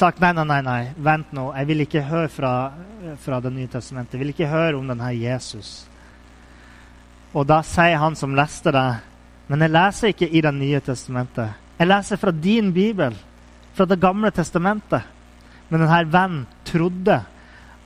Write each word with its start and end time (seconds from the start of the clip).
sagt 0.00 0.18
nei, 0.18 0.32
nei, 0.32 0.44
nei, 0.44 0.62
nei, 0.66 0.86
vent 0.98 1.28
nå. 1.30 1.42
Jeg 1.54 1.68
vil 1.68 1.82
ikke 1.84 2.00
høre 2.08 2.26
fra, 2.26 2.48
fra 3.22 3.36
Det 3.38 3.52
nye 3.54 3.68
testamentet. 3.70 4.16
Jeg 4.16 4.22
vil 4.24 4.32
ikke 4.32 4.48
høre 4.50 4.74
om 4.74 4.88
denne 4.90 5.12
Jesus. 5.14 5.84
Og 7.30 7.44
da 7.46 7.60
sier 7.62 8.00
han 8.02 8.16
som 8.18 8.32
leste 8.34 8.72
det, 8.74 8.88
men 9.46 9.62
jeg 9.62 9.70
leser 9.70 10.10
ikke 10.10 10.26
i 10.26 10.40
Det 10.42 10.50
nye 10.56 10.80
testamentet. 10.82 11.52
Jeg 11.78 11.86
leser 11.86 12.18
fra 12.18 12.34
din 12.34 12.72
bibel, 12.74 13.14
fra 13.78 13.86
Det 13.86 14.00
gamle 14.02 14.32
testamentet. 14.34 15.06
Men 15.68 15.84
denne 15.84 16.00
vennen 16.10 16.42
trodde 16.66 17.20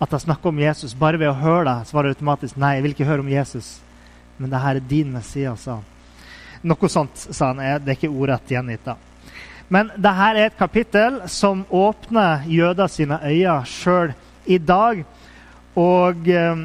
at 0.01 0.17
jeg 0.17 0.25
snakka 0.25 0.49
om 0.49 0.63
Jesus. 0.65 0.97
Bare 0.97 1.21
ved 1.21 1.29
å 1.29 1.37
høre 1.37 1.67
det 1.69 1.91
svarer 1.91 2.17
automatisk 2.17 2.57
nei, 2.57 2.79
jeg 2.79 2.87
vil 2.87 2.97
ikke 2.97 3.11
høre 3.11 3.27
om 3.27 3.29
Jesus. 3.35 3.83
Men 4.39 4.49
det 4.49 4.63
her 4.65 4.81
er 4.81 4.89
din 4.95 5.13
Messias, 5.13 5.61
sa 5.61 5.77
han. 5.77 5.85
Noe 6.73 6.89
sånt, 6.89 7.21
sa 7.21 7.53
han. 7.53 7.61
Det 7.85 7.93
er 7.93 8.01
ikke 8.01 8.15
ordrett 8.17 8.57
gjengitt. 8.57 8.89
da. 8.89 8.97
Men 9.69 9.91
dette 9.97 10.29
er 10.31 10.41
et 10.47 10.59
kapittel 10.59 11.21
som 11.29 11.67
åpner 11.69 12.47
jøder 12.49 12.89
sine 12.89 13.21
øyne 13.21 13.61
sjøl 13.69 14.15
i 14.49 14.57
dag. 14.59 15.03
Og 15.79 16.29
eh, 16.33 16.63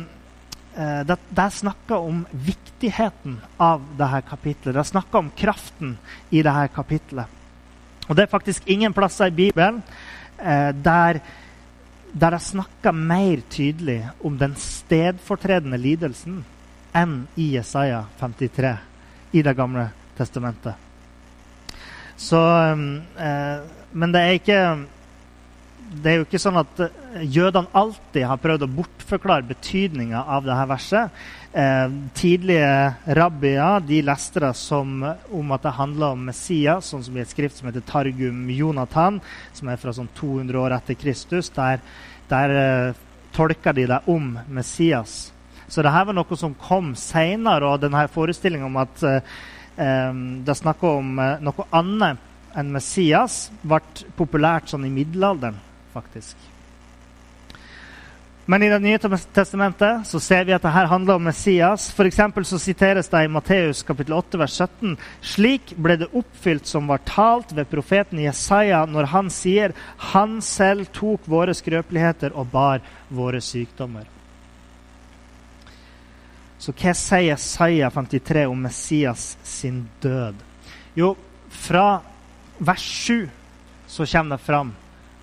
det, 1.07 1.17
det 1.29 1.47
snakker 1.53 1.99
om 1.99 2.23
viktigheten 2.31 3.37
av 3.61 3.83
dette 3.99 4.23
kapittelet. 4.29 4.79
Det 4.79 4.91
snakker 4.93 5.19
om 5.19 5.31
kraften 5.35 5.97
i 6.31 6.41
dette 6.41 6.69
kapittelet. 6.75 7.39
Og 8.07 8.15
det 8.15 8.25
er 8.25 8.31
faktisk 8.31 8.67
ingen 8.71 8.95
plasser 8.95 9.31
i 9.31 9.35
Bibelen 9.35 9.81
eh, 10.39 10.71
der, 10.71 11.19
der 12.11 12.37
det 12.37 12.41
snakker 12.43 12.95
mer 12.95 13.43
tydelig 13.51 13.99
om 14.23 14.39
den 14.39 14.55
stedfortredende 14.59 15.79
lidelsen 15.79 16.41
enn 16.95 17.23
i 17.35 17.53
Jesaja 17.57 18.03
53 18.19 18.73
i 19.33 19.41
Det 19.41 19.55
gamle 19.57 19.87
testamentet. 20.17 20.92
Så, 22.19 22.39
eh, 23.19 23.59
men 23.91 24.13
det 24.13 24.21
er 24.21 24.39
ikke 24.39 24.59
det 25.93 26.09
er 26.09 26.19
jo 26.19 26.25
ikke 26.25 26.41
sånn 26.41 26.57
at 26.57 26.79
eh, 26.81 27.23
jødene 27.29 27.69
alltid 27.77 28.25
har 28.25 28.41
prøvd 28.41 28.65
å 28.65 28.71
bortforklare 28.79 29.45
betydninga 29.49 30.23
av 30.35 30.45
dette 30.47 30.65
verset. 30.71 31.19
Eh, 31.53 31.97
tidlige 32.17 32.71
rabbier 33.19 33.83
de 33.85 33.99
leste 34.05 34.41
det 34.41 34.53
som 34.57 35.03
om 35.03 35.53
at 35.53 35.65
det 35.65 35.75
handler 35.77 36.15
om 36.15 36.25
Messias, 36.31 36.89
sånn 36.89 37.05
som 37.05 37.17
i 37.17 37.21
et 37.21 37.29
skrift 37.29 37.59
som 37.59 37.69
heter 37.69 37.85
Targum 37.85 38.47
Jonathan, 38.49 39.21
som 39.53 39.69
er 39.69 39.81
fra 39.81 39.93
sånn 39.93 40.09
200 40.17 40.63
år 40.63 40.77
etter 40.79 40.97
Kristus. 40.97 41.51
Der, 41.53 41.83
der 42.31 42.57
eh, 42.57 43.01
tolker 43.35 43.77
de 43.77 43.87
det 43.93 44.01
om 44.09 44.33
Messias. 44.49 45.31
Så 45.67 45.81
dette 45.81 46.05
var 46.05 46.15
noe 46.15 46.37
som 46.37 46.57
kom 46.57 46.93
seinere, 46.99 47.69
og 47.69 47.81
denne 47.81 48.07
forestillinga 48.11 48.65
om 48.65 48.81
at 48.81 49.05
eh, 49.07 49.35
det 50.45 50.53
er 50.53 50.59
snakk 50.59 50.83
om 50.85 51.19
eh, 51.19 51.41
noe 51.43 51.67
annet 51.73 52.31
enn 52.53 52.73
Messias, 52.73 53.47
ble 53.65 53.81
populært 54.17 54.69
sånn 54.69 54.85
i 54.85 54.93
middelalderen, 54.93 55.57
faktisk. 55.95 56.37
Men 58.45 58.63
i 58.63 58.69
Det 58.69 58.79
nye 58.83 58.99
testamentet 59.33 60.03
så 60.07 60.19
ser 60.19 60.43
vi 60.43 60.51
at 60.51 60.61
det 60.61 60.73
her 60.75 60.89
handler 60.91 61.15
om 61.15 61.23
Messias. 61.23 61.87
For 61.95 62.09
så 62.43 62.59
siteres 62.59 63.07
det 63.07 63.23
i 63.23 63.31
Matteus 63.31 63.83
kapittel 63.87 64.13
8, 64.13 64.37
vers 64.37 64.57
17. 64.59 64.97
Slik 65.21 65.73
ble 65.77 65.95
det 65.95 66.11
oppfylt 66.11 66.67
som 66.67 66.87
var 66.91 66.99
talt 67.07 67.55
ved 67.55 67.71
profeten 67.71 68.19
Jesaja 68.19 68.85
når 68.85 69.05
han 69.15 69.29
sier 69.31 69.71
han 70.11 70.41
selv 70.41 70.91
tok 70.91 71.23
våre 71.25 71.55
skrøpeligheter 71.55 72.35
og 72.35 72.51
bar 72.51 72.83
våre 73.07 73.39
sykdommer. 73.39 74.12
Så 76.63 76.71
hva 76.71 76.93
sier 76.95 77.25
Jesaja 77.27 77.89
53 77.91 78.45
om 78.47 78.61
Messias 78.63 79.33
sin 79.43 79.81
død? 79.99 80.37
Jo, 80.95 81.09
fra 81.51 81.99
vers 82.63 82.85
7 83.03 83.25
så 83.91 84.07
kommer 84.07 84.37
det 84.37 84.45
fram 84.45 84.71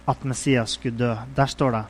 at 0.04 0.26
Messias 0.28 0.76
skulle 0.76 1.00
dø. 1.00 1.14
Der 1.36 1.48
står 1.48 1.72
det, 1.78 1.82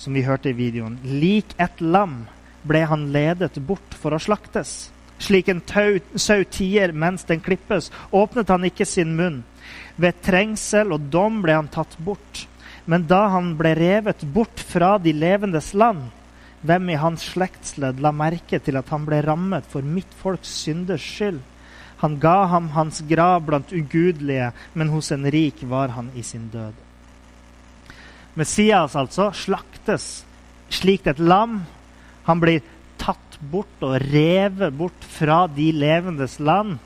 som 0.00 0.16
vi 0.16 0.24
hørte 0.24 0.48
i 0.48 0.56
videoen, 0.56 0.96
lik 1.04 1.52
et 1.60 1.84
lam 1.84 2.22
ble 2.64 2.86
han 2.88 3.10
ledet 3.12 3.60
bort 3.68 4.00
for 4.00 4.16
å 4.16 4.22
slaktes. 4.22 4.88
Slik 5.20 5.52
en 5.52 5.60
sau 6.16 6.40
tier 6.48 6.96
mens 6.96 7.28
den 7.28 7.44
klippes, 7.44 7.92
åpnet 8.16 8.48
han 8.48 8.64
ikke 8.64 8.88
sin 8.88 9.12
munn. 9.18 9.42
Ved 10.00 10.24
trengsel 10.24 10.96
og 10.96 11.10
dom 11.12 11.42
ble 11.44 11.60
han 11.60 11.68
tatt 11.68 12.00
bort. 12.00 12.46
Men 12.88 13.04
da 13.04 13.26
han 13.36 13.58
ble 13.60 13.76
revet 13.76 14.24
bort 14.32 14.62
fra 14.72 14.96
de 14.96 15.12
levendes 15.12 15.74
land, 15.76 16.08
hvem 16.64 16.88
i 16.90 17.00
hans 17.00 17.26
slektsledd 17.34 18.00
la 18.00 18.12
merke 18.16 18.60
til 18.62 18.78
at 18.80 18.88
han 18.92 19.04
ble 19.08 19.20
rammet 19.26 19.66
for 19.68 19.84
mitt 19.84 20.12
folks 20.22 20.52
synders 20.62 21.04
skyld? 21.04 21.42
Han 22.02 22.18
ga 22.20 22.44
ham 22.52 22.70
hans 22.74 23.00
grav 23.08 23.44
blant 23.46 23.72
ugudelige, 23.72 24.50
men 24.74 24.92
hos 24.92 25.10
en 25.12 25.24
rik 25.32 25.62
var 25.68 25.94
han 25.96 26.10
i 26.14 26.24
sin 26.24 26.48
død. 26.52 26.74
Messias 28.36 28.96
altså 28.96 29.30
slaktes 29.32 30.26
slik 30.68 31.06
et 31.08 31.20
lam. 31.22 31.62
Han 32.28 32.42
blir 32.42 32.60
tatt 33.00 33.38
bort 33.40 33.84
og 33.84 33.96
revet 34.12 34.76
bort 34.76 35.06
fra 35.16 35.46
de 35.48 35.70
levendes 35.72 36.36
land. 36.40 36.76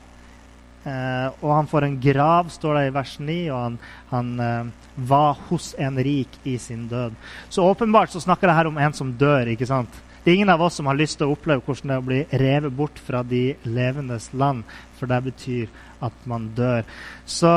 Eh, 0.81 1.27
og 1.43 1.51
han 1.53 1.67
får 1.69 1.85
en 1.85 1.97
grav, 2.01 2.47
står 2.49 2.77
det 2.77 2.85
i 2.87 2.93
vers 2.95 3.17
9, 3.21 3.39
og 3.53 3.59
han, 3.59 3.75
han 4.09 4.31
eh, 4.41 4.87
var 5.09 5.37
hos 5.49 5.73
en 5.77 5.99
rik 6.01 6.39
i 6.43 6.55
sin 6.57 6.87
død. 6.89 7.17
Så 7.49 7.65
åpenbart 7.65 8.13
så 8.13 8.21
snakker 8.23 8.49
det 8.49 8.55
her 8.57 8.69
om 8.71 8.79
en 8.81 8.95
som 8.97 9.11
dør. 9.13 9.53
ikke 9.53 9.69
sant? 9.69 10.01
Det 10.23 10.31
er 10.31 10.39
ingen 10.39 10.53
av 10.53 10.61
oss 10.61 10.75
som 10.77 10.89
har 10.89 10.97
lyst 10.97 11.17
til 11.17 11.29
å 11.29 11.35
oppleve 11.35 11.63
hvordan 11.65 11.89
det 11.89 11.95
er 11.95 12.01
å 12.01 12.07
bli 12.07 12.41
revet 12.41 12.75
bort 12.77 12.99
fra 13.01 13.23
de 13.25 13.55
levendes 13.65 14.29
land, 14.37 14.65
for 14.97 15.09
det 15.09 15.21
betyr 15.29 15.71
at 16.01 16.27
man 16.29 16.49
dør. 16.57 16.85
Så, 17.25 17.53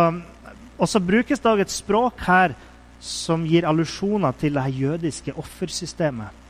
og 0.76 0.88
så 0.88 1.00
brukes 1.00 1.40
det 1.44 1.58
et 1.64 1.74
språk 1.74 2.24
her 2.28 2.56
som 3.04 3.44
gir 3.44 3.68
allusjoner 3.68 4.32
til 4.40 4.56
det 4.56 4.70
jødiske 4.78 5.36
offersystemet. 5.36 6.40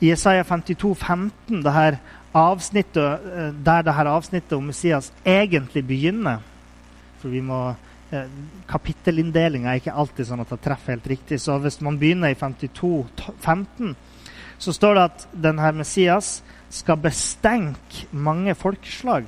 I 0.00 0.10
Isaiah 0.12 0.44
52, 0.44 0.94
15, 0.96 1.62
det 1.64 1.72
her 1.72 1.98
avsnittet, 2.34 3.26
eh, 3.30 3.50
der 3.64 3.92
her 3.92 4.10
avsnittet 4.10 4.52
om 4.52 4.66
Messias 4.66 5.12
egentlig 5.24 5.86
begynner 5.86 6.42
For 7.22 7.32
vi 7.32 7.40
må 7.40 7.74
Eh, 8.14 8.30
kapittelinndelinga 8.68 9.72
er 9.72 9.80
ikke 9.80 9.94
alltid 9.96 10.28
sånn 10.28 10.42
at 10.44 10.50
det 10.52 10.60
treffer 10.62 10.94
helt 10.94 11.06
riktig. 11.14 11.40
Så 11.42 11.56
hvis 11.62 11.80
man 11.84 11.96
begynner 11.98 12.34
i 12.34 12.38
52, 12.38 13.06
15, 13.42 13.94
så 14.60 14.74
står 14.76 14.94
det 14.94 15.04
at 15.08 15.24
denne 15.46 15.70
Messias 15.78 16.36
skal 16.74 17.00
bestenke 17.00 18.06
mange 18.12 18.54
folkeslag. 18.58 19.26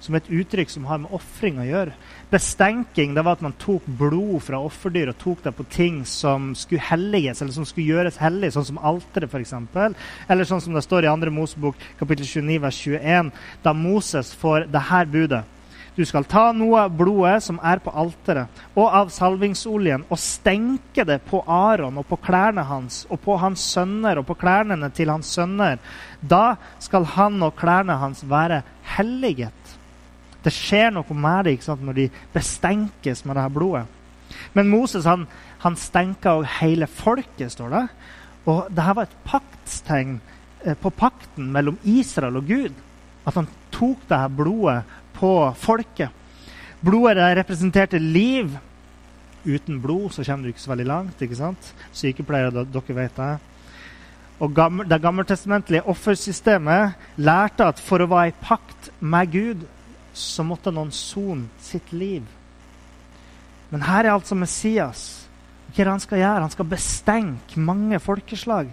Som 0.00 0.14
et 0.14 0.30
uttrykk 0.30 0.70
som 0.70 0.86
har 0.86 1.00
med 1.02 1.12
ofring 1.16 1.58
å 1.58 1.66
gjøre. 1.66 1.96
Bestenking 2.30 3.14
det 3.16 3.24
var 3.26 3.38
at 3.38 3.44
man 3.44 3.56
tok 3.58 3.86
blod 3.98 4.42
fra 4.46 4.60
offerdyr 4.62 5.10
og 5.12 5.18
tok 5.18 5.42
det 5.46 5.54
på 5.56 5.66
ting 5.72 6.00
som 6.06 6.52
skulle 6.58 6.86
helliges, 6.90 7.42
eller 7.42 7.56
som 7.56 7.66
skulle 7.68 7.88
gjøres 7.90 8.20
hellig, 8.22 8.52
sånn 8.54 8.68
som 8.70 8.80
alteret 8.90 9.32
f.eks. 9.32 9.54
Eller 10.28 10.48
sånn 10.48 10.62
som 10.64 10.76
det 10.76 10.84
står 10.86 11.08
i 11.08 11.12
2. 11.12 11.34
Mosebok 11.34 11.86
kapittel 12.00 12.28
29 12.28 12.58
vers 12.66 12.82
21, 12.86 13.30
da 13.64 13.76
Moses 13.76 14.34
får 14.38 14.68
det 14.72 14.88
her 14.90 15.08
budet. 15.10 15.44
Du 15.98 16.04
skal 16.06 16.22
ta 16.30 16.52
noe 16.54 16.84
av 16.84 16.92
blodet 16.94 17.40
som 17.42 17.56
er 17.58 17.80
på 17.82 17.90
alteret, 17.90 18.60
og 18.78 18.86
av 18.86 19.08
salvingsoljen, 19.10 20.04
og 20.06 20.20
stenke 20.22 21.02
det 21.02 21.16
på 21.26 21.40
Aron 21.42 21.98
og 21.98 22.06
på 22.06 22.20
klærne 22.22 22.62
hans, 22.68 23.00
og 23.10 23.18
på 23.24 23.34
hans 23.42 23.64
sønner 23.74 24.20
og 24.20 24.28
på 24.28 24.36
klærne 24.38 24.92
til 24.94 25.10
hans 25.10 25.32
sønner. 25.34 25.82
Da 26.22 26.54
skal 26.78 27.08
han 27.16 27.42
og 27.42 27.56
klærne 27.58 27.98
hans 27.98 28.22
være 28.30 28.60
helliget. 28.94 29.74
Det 30.44 30.52
skjer 30.54 30.92
noe 30.94 31.16
med 31.18 31.46
det 31.46 31.56
ikke 31.56 31.68
sant, 31.70 31.84
når 31.84 31.96
de 31.98 32.10
bestenkes 32.34 33.24
med 33.26 33.36
det 33.36 33.44
her 33.46 33.54
blodet. 33.54 33.86
Men 34.54 34.70
Moses 34.70 35.06
han, 35.08 35.26
han 35.64 35.76
stenka 35.78 36.36
hele 36.60 36.86
folket, 36.90 37.52
står 37.52 37.74
det. 37.74 37.84
Og 38.48 38.68
dette 38.72 38.94
var 38.96 39.08
et 39.08 39.18
paktstegn 39.28 40.18
eh, 40.64 40.76
på 40.78 40.92
pakten 40.94 41.50
mellom 41.52 41.78
Israel 41.88 42.38
og 42.40 42.48
Gud. 42.48 42.78
At 43.28 43.36
han 43.36 43.50
tok 43.74 44.06
dette 44.06 44.36
blodet 44.38 44.80
på 45.18 45.32
folket. 45.58 46.14
Blodet 46.84 47.34
representerte 47.40 47.98
liv. 47.98 48.54
Uten 49.48 49.80
blod 49.82 50.12
så 50.14 50.24
kommer 50.26 50.46
du 50.46 50.52
ikke 50.52 50.62
så 50.62 50.72
veldig 50.72 50.88
langt. 50.88 51.22
ikke 51.22 51.38
sant? 51.38 51.72
Sykepleiere, 51.92 52.64
dere 52.64 52.98
vet 53.02 53.16
det. 53.16 53.32
Og 54.38 54.54
Det 54.88 55.02
gammeltestamentlige 55.02 55.82
offersystemet 55.82 56.94
lærte 57.16 57.66
at 57.66 57.80
for 57.82 57.98
å 57.98 58.06
være 58.06 58.30
i 58.30 58.38
pakt 58.40 58.90
med 59.00 59.32
Gud, 59.32 59.66
så 60.18 60.44
måtte 60.46 60.72
noen 60.74 60.90
sone 60.94 61.48
sitt 61.62 61.92
liv. 61.92 62.26
Men 63.70 63.84
her 63.84 64.06
er 64.06 64.14
altså 64.14 64.36
Messias. 64.38 65.06
Hva 65.68 65.82
er 65.82 65.84
det 65.84 65.92
han 65.92 66.04
skal 66.04 66.22
gjøre? 66.22 66.44
Han 66.46 66.54
skal 66.54 66.68
bestenke 66.70 67.60
mange 67.60 68.00
folkeslag. 68.00 68.70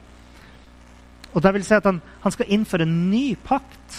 Og 1.36 1.44
det 1.44 1.52
vil 1.54 1.66
si 1.68 1.76
at 1.76 1.88
han, 1.88 2.00
han 2.24 2.32
skal 2.32 2.52
innføre 2.56 2.88
en 2.88 3.00
ny 3.12 3.36
pakt 3.44 3.98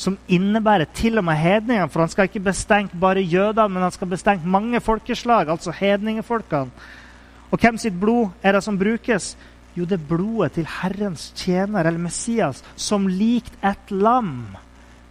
som 0.00 0.16
innebærer 0.32 0.88
til 0.96 1.20
og 1.20 1.26
med 1.28 1.38
hedningene. 1.38 1.90
For 1.92 2.02
han 2.02 2.12
skal 2.12 2.30
ikke 2.30 2.46
bestenke 2.48 2.98
bare 3.00 3.22
jødene, 3.22 3.68
men 3.68 3.84
han 3.84 3.94
skal 3.94 4.10
bestenke 4.10 4.48
mange 4.48 4.80
folkeslag, 4.80 5.50
altså 5.52 5.74
hedningefolkene. 5.76 6.72
Og 7.52 7.60
hvem 7.60 7.78
sitt 7.78 8.00
blod 8.00 8.32
er 8.42 8.56
det 8.56 8.64
som 8.64 8.78
brukes? 8.78 9.34
Jo, 9.76 9.84
det 9.84 9.98
er 9.98 10.08
blodet 10.08 10.52
til 10.56 10.66
Herrens 10.80 11.32
tjener, 11.36 11.84
eller 11.84 11.98
Messias, 12.00 12.62
som 12.76 13.06
likt 13.10 13.54
et 13.62 13.90
lam 13.90 14.56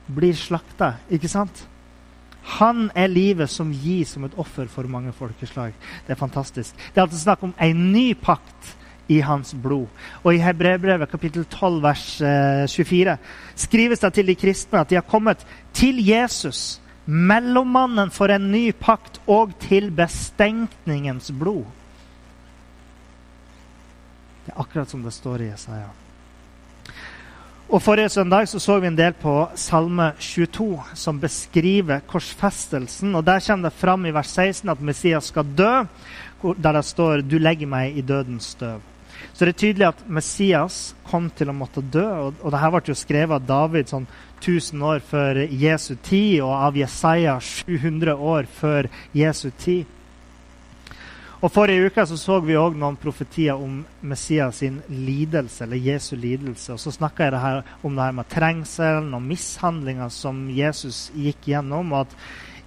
blir 0.08 0.36
slakta. 0.38 0.96
Ikke 1.14 1.32
sant? 1.32 1.66
Han 2.60 2.90
er 2.96 3.08
livet 3.08 3.52
som 3.52 3.72
gis 3.72 4.14
som 4.16 4.26
et 4.28 4.38
offer 4.40 4.68
for 4.72 4.88
mange 4.92 5.14
folkeslag. 5.16 5.76
Det 6.04 6.16
er 6.16 6.20
fantastisk. 6.20 6.76
Det 6.76 7.00
er 7.00 7.06
altså 7.06 7.22
snakk 7.22 7.44
om 7.48 7.54
en 7.56 7.86
ny 7.94 8.12
pakt 8.20 8.74
i 9.08 9.20
hans 9.24 9.54
blod. 9.64 9.88
Og 10.24 10.36
i 10.36 10.42
Hebreerbrevet 10.44 11.12
kapittel 11.12 11.46
12 11.46 11.82
vers 11.84 12.06
24 12.72 13.16
eh, 13.16 13.34
skrives 13.56 14.04
det 14.04 14.14
til 14.16 14.28
de 14.28 14.36
kristne 14.40 14.84
at 14.84 14.92
de 14.92 15.00
har 15.00 15.08
kommet 15.08 15.44
til 15.76 16.00
Jesus, 16.04 16.82
mellommannen 17.06 18.12
for 18.12 18.32
en 18.32 18.52
ny 18.52 18.70
pakt, 18.80 19.22
og 19.28 19.56
til 19.60 19.92
bestenkningens 19.92 21.32
blod. 21.40 21.66
Det 24.44 24.52
er 24.52 24.60
akkurat 24.60 24.92
som 24.92 25.04
det 25.04 25.14
står 25.16 25.44
i 25.44 25.52
Jesaja. 25.52 25.92
Og 27.74 27.82
Forrige 27.82 28.10
søndag 28.14 28.46
så, 28.46 28.60
så 28.62 28.76
vi 28.78 28.86
en 28.86 28.98
del 28.98 29.16
på 29.18 29.32
Salme 29.58 30.12
22, 30.22 30.76
som 30.94 31.18
beskriver 31.18 32.04
korsfestelsen. 32.06 33.16
og 33.16 33.26
Der 33.26 33.42
kommer 33.42 33.70
det 33.70 33.80
fram 33.80 34.06
i 34.06 34.12
vers 34.14 34.30
16 34.30 34.70
at 34.70 34.82
Messias 34.82 35.32
skal 35.32 35.56
dø, 35.58 35.86
der 36.44 36.72
det 36.72 36.86
står 36.86 37.22
'Du 37.22 37.38
legger 37.40 37.68
meg 37.68 37.98
i 37.98 38.02
dødens 38.02 38.54
støv'. 38.54 38.86
Så 39.34 39.46
det 39.46 39.56
er 39.56 39.58
tydelig 39.58 39.88
at 39.88 40.06
Messias 40.08 40.96
kom 41.04 41.30
til 41.30 41.50
å 41.50 41.54
måtte 41.54 41.82
dø. 41.82 42.06
Og, 42.06 42.34
og 42.44 42.52
dette 42.52 42.72
ble 42.72 42.82
jo 42.88 42.94
skrevet 42.94 43.42
av 43.42 43.48
David 43.48 43.90
sånn 43.90 44.08
1000 44.42 44.82
år 44.82 45.00
før 45.00 45.48
Jesu 45.50 45.96
tid, 45.96 46.42
og 46.42 46.54
av 46.54 46.78
Jesaja 46.78 47.40
700 47.40 48.16
år 48.16 48.46
før 48.46 48.88
Jesu 49.14 49.50
tid. 49.58 49.86
Og 51.44 51.52
Forrige 51.52 51.90
uke 51.90 52.06
så, 52.08 52.16
så 52.16 52.38
vi 52.40 52.56
òg 52.56 52.78
noen 52.80 52.96
profetier 52.96 53.60
om 53.60 53.82
Messias 54.08 54.62
sin 54.62 54.78
lidelse, 54.88 55.66
eller 55.66 55.82
Jesu 55.90 56.14
lidelse. 56.16 56.72
Og 56.72 56.80
så 56.80 56.94
snakka 56.96 57.26
jeg 57.26 57.34
det 57.36 57.42
her, 57.44 57.58
om 57.84 57.98
det 57.98 58.06
her 58.06 58.16
med 58.16 58.30
trengselen 58.32 59.10
og 59.18 59.26
mishandlinga 59.28 60.08
som 60.08 60.46
Jesus 60.48 61.10
gikk 61.12 61.50
gjennom. 61.52 61.92
og 61.92 62.06
at 62.06 62.16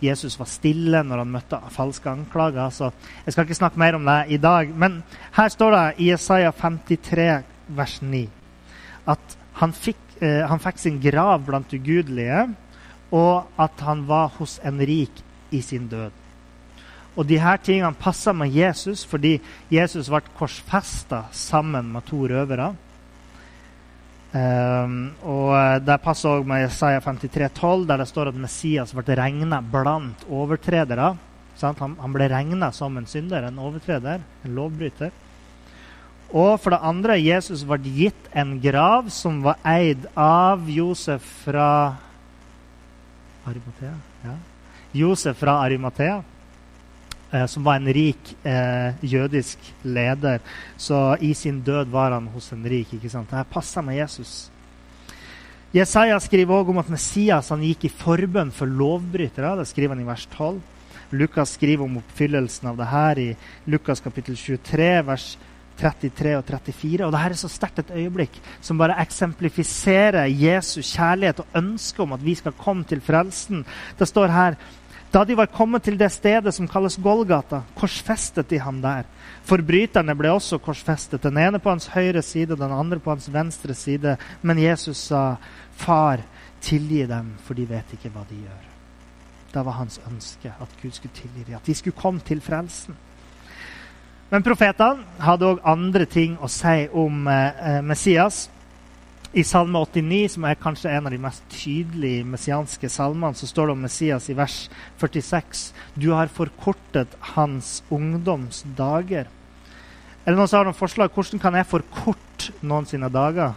Jesus 0.05 0.37
var 0.37 0.50
stille 0.52 1.00
når 1.08 1.23
han 1.23 1.32
møtte 1.38 1.61
falske 1.73 2.11
anklager. 2.11 2.69
Så 2.69 2.90
jeg 3.25 3.32
skal 3.32 3.46
ikke 3.46 3.58
snakke 3.62 3.81
mer 3.81 3.96
om 3.96 4.05
det 4.05 4.19
i 4.37 4.40
dag. 4.44 4.69
Men 4.69 5.00
her 5.38 5.49
står 5.49 5.73
det 5.73 5.87
i 6.05 6.11
Isaiah 6.12 6.52
53, 6.52 7.31
vers 7.81 7.96
9, 8.02 8.26
at 9.08 9.38
han 9.62 9.73
fikk, 9.73 10.05
eh, 10.20 10.44
han 10.44 10.61
fikk 10.61 10.84
sin 10.84 11.00
grav 11.00 11.49
blant 11.49 11.73
ugudelige, 11.73 12.44
og 13.08 13.49
at 13.56 13.81
han 13.88 14.05
var 14.05 14.37
hos 14.37 14.61
en 14.61 14.84
rik 14.84 15.25
i 15.50 15.64
sin 15.64 15.88
død. 15.88 16.25
Og 17.17 17.25
de 17.25 17.39
her 17.41 17.57
tingene 17.65 17.97
passa 17.97 18.35
med 18.37 18.53
Jesus 18.53 19.05
fordi 19.09 19.39
Jesus 19.73 20.11
ble 20.13 20.21
korsfesta 20.37 21.25
sammen 21.33 21.89
med 21.95 22.05
to 22.09 22.27
røvere. 22.29 22.75
Um, 24.37 25.15
og 25.25 25.81
Det 25.87 25.97
passer 26.05 26.35
òg 26.35 26.49
med 26.49 26.67
Isaiah 26.67 27.01
53,12, 27.01 27.87
der 27.89 28.03
det 28.03 28.09
står 28.11 28.29
at 28.29 28.41
Messias 28.41 28.93
ble 28.93 29.17
regna 29.17 29.63
blant 29.65 30.27
overtredere. 30.29 31.15
Han, 31.63 31.79
han, 31.97 32.13
ble 32.13 32.27
regna 32.29 32.69
som 32.75 32.99
en 32.99 33.09
synder, 33.09 33.47
en 33.49 33.62
overtreder, 33.65 34.21
en 34.45 34.59
lovbryter. 34.59 35.15
Og 36.37 36.59
for 36.61 36.75
det 36.75 36.83
andre, 36.85 37.17
Jesus 37.23 37.62
ble 37.65 37.79
gitt 37.97 38.29
en 38.37 38.59
grav 38.61 39.09
som 39.15 39.39
var 39.47 39.62
eid 39.65 40.05
av 40.21 40.67
Josef 40.69 41.25
fra 41.47 41.71
Arimathea. 43.47 43.95
Ja. 44.27 44.35
Josef 44.93 45.39
fra 45.41 45.61
Arimathea. 45.65 46.19
Eh, 47.37 47.47
som 47.47 47.65
var 47.65 47.77
en 47.77 47.93
rik 47.93 48.37
eh, 48.43 48.94
jødisk 49.05 49.59
leder. 49.83 50.41
Så 50.77 51.17
i 51.21 51.35
sin 51.35 51.61
død 51.61 51.91
var 51.93 52.11
han 52.11 52.29
hos 52.33 52.53
en 52.53 52.65
rik. 52.65 52.94
ikke 52.94 53.11
sant? 53.11 53.31
Dette 53.31 53.53
passer 53.53 53.83
med 53.83 53.99
Jesus. 53.99 54.50
Jesaja 55.75 56.19
skriver 56.21 56.55
også 56.55 56.73
om 56.73 56.79
at 56.81 56.88
Messias 56.88 57.50
han 57.53 57.65
gikk 57.67 57.85
i 57.85 57.93
forbønn 57.93 58.53
for 58.55 58.71
lovbrytere. 58.71 59.56
Det 59.59 59.67
skriver 59.69 59.94
han 59.94 60.05
i 60.05 60.09
vers 60.09 60.25
12. 60.37 60.62
Lukas 61.12 61.53
skriver 61.59 61.85
om 61.85 61.99
oppfyllelsen 62.00 62.71
av 62.71 62.79
det 62.79 62.87
her 62.91 63.19
i 63.21 63.29
Lukas 63.67 64.00
kapittel 64.00 64.38
23, 64.38 64.88
vers 65.06 65.27
33 65.77 66.33
og 66.38 66.47
34. 66.49 67.05
Og 67.05 67.12
dette 67.12 67.35
er 67.35 67.37
så 67.43 67.50
sterkt 67.53 67.83
et 67.83 67.93
øyeblikk 68.00 68.41
som 68.65 68.81
bare 68.81 68.97
eksemplifiserer 69.03 70.31
Jesus 70.33 70.94
kjærlighet 70.94 71.44
og 71.44 71.61
ønske 71.61 72.03
om 72.03 72.17
at 72.17 72.25
vi 72.25 72.35
skal 72.38 72.56
komme 72.56 72.88
til 72.88 73.05
frelsen. 73.05 73.67
Det 73.99 74.09
står 74.09 74.33
her 74.33 74.59
da 75.12 75.25
de 75.25 75.37
var 75.38 75.47
kommet 75.47 75.85
til 75.87 75.99
det 75.99 76.11
stedet 76.12 76.53
som 76.55 76.69
kalles 76.69 76.99
Golgata, 77.03 77.62
korsfestet 77.79 78.49
de 78.50 78.58
ham 78.61 78.81
der. 78.82 79.06
Forbryterne 79.47 80.14
ble 80.19 80.32
også 80.35 80.58
korsfestet, 80.62 81.23
den 81.23 81.38
ene 81.38 81.61
på 81.62 81.70
hans 81.70 81.88
høyre 81.94 82.23
side 82.23 82.56
og 82.56 82.61
den 82.61 82.75
andre 82.75 82.99
på 83.00 83.14
hans 83.14 83.29
venstre 83.32 83.75
side. 83.75 84.17
Men 84.43 84.58
Jesus 84.58 84.99
sa, 85.08 85.37
'Far, 85.76 86.20
tilgi 86.61 87.06
dem, 87.06 87.35
for 87.44 87.55
de 87.55 87.69
vet 87.69 87.93
ikke 87.93 88.11
hva 88.11 88.25
de 88.29 88.35
gjør.' 88.35 88.67
Det 89.55 89.64
var 89.64 89.73
hans 89.73 90.00
ønske 90.11 90.53
at 90.61 90.69
Gud 90.82 90.91
skulle 90.91 91.14
tilgi 91.14 91.44
dem, 91.47 91.55
at 91.55 91.67
de 91.67 91.75
skulle 91.75 91.97
komme 91.97 92.20
til 92.20 92.41
frelsen. 92.41 92.97
Men 94.31 94.43
profetene 94.43 95.05
hadde 95.23 95.47
òg 95.47 95.61
andre 95.64 96.05
ting 96.05 96.37
å 96.43 96.49
si 96.50 96.88
om 96.93 97.29
eh, 97.29 97.81
Messias. 97.82 98.49
I 99.37 99.43
Salme 99.44 99.83
89, 99.85 100.31
som 100.33 100.44
er 100.49 100.56
kanskje 100.56 100.88
en 100.97 101.09
av 101.11 101.12
de 101.12 101.19
mest 101.21 101.43
tydelige 101.53 102.25
messianske 102.25 102.88
salmene, 102.88 103.37
så 103.37 103.44
står 103.44 103.69
det 103.69 103.75
om 103.75 103.83
Messias 103.85 104.31
i 104.33 104.37
vers 104.38 104.55
46.: 104.97 105.75
Du 105.93 106.06
har 106.17 106.33
forkortet 106.33 107.12
hans 107.35 107.83
ungdomsdager. 107.93 109.29
Er 109.29 110.31
det 110.31 110.38
noen 110.38 110.49
som 110.49 110.62
har 110.62 110.71
noen 110.71 110.79
forslag? 110.79 111.12
Hvordan 111.12 111.44
kan 111.44 111.61
jeg 111.61 111.69
forkorte 111.69 112.56
noen 112.65 112.88
sine 112.88 113.12
dager? 113.12 113.53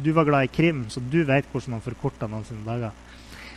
Du 0.00 0.08
var 0.16 0.24
glad 0.24 0.48
i 0.48 0.54
krim, 0.56 0.86
så 0.88 1.04
du 1.04 1.20
vet 1.20 1.52
hvordan 1.52 1.76
man 1.76 1.84
forkorter 1.84 2.32
noen 2.32 2.48
sine 2.48 2.64
dager. 2.64 2.96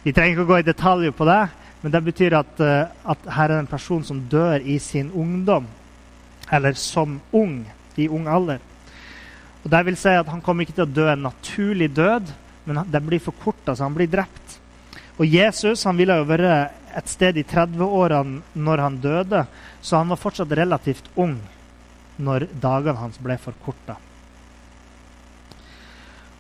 Vi 0.04 0.12
trenger 0.12 0.36
ikke 0.36 0.50
å 0.50 0.52
gå 0.52 0.60
i 0.60 0.68
detaljer 0.68 1.16
på 1.16 1.32
det, 1.32 1.42
men 1.80 1.96
det 1.96 2.06
betyr 2.12 2.42
at, 2.44 2.60
uh, 2.60 2.92
at 3.08 3.34
her 3.40 3.56
er 3.56 3.64
en 3.64 3.72
person 3.72 4.04
som 4.04 4.20
dør 4.28 4.60
i 4.60 4.82
sin 4.84 5.16
ungdom. 5.16 5.72
Eller 6.52 6.76
som 6.76 7.22
ung, 7.32 7.62
i 7.96 8.12
ung 8.12 8.28
alder. 8.28 8.60
Og 9.66 9.72
det 9.74 9.82
vil 9.88 9.98
si 9.98 10.14
at 10.14 10.30
Han 10.30 10.44
kommer 10.46 10.64
ikke 10.64 10.78
til 10.78 10.86
å 10.86 10.94
dø 10.94 11.08
en 11.10 11.26
naturlig 11.26 11.90
død, 11.98 12.30
men 12.66 12.82
den 12.90 13.06
blir 13.06 13.22
forkorta, 13.22 13.76
så 13.76 13.86
han 13.86 13.94
blir 13.98 14.10
drept. 14.10 14.60
Og 15.18 15.26
Jesus 15.30 15.84
han 15.86 15.98
ville 15.98 16.16
jo 16.18 16.26
være 16.28 16.56
et 16.98 17.10
sted 17.12 17.38
i 17.38 17.46
30-årene 17.46 18.42
når 18.58 18.82
han 18.82 18.98
døde, 19.04 19.44
så 19.82 20.02
han 20.02 20.10
var 20.10 20.20
fortsatt 20.22 20.54
relativt 20.58 21.08
ung 21.16 21.38
når 22.18 22.48
dagene 22.62 23.00
hans 23.00 23.20
ble 23.22 23.38
forkorta. 23.42 24.00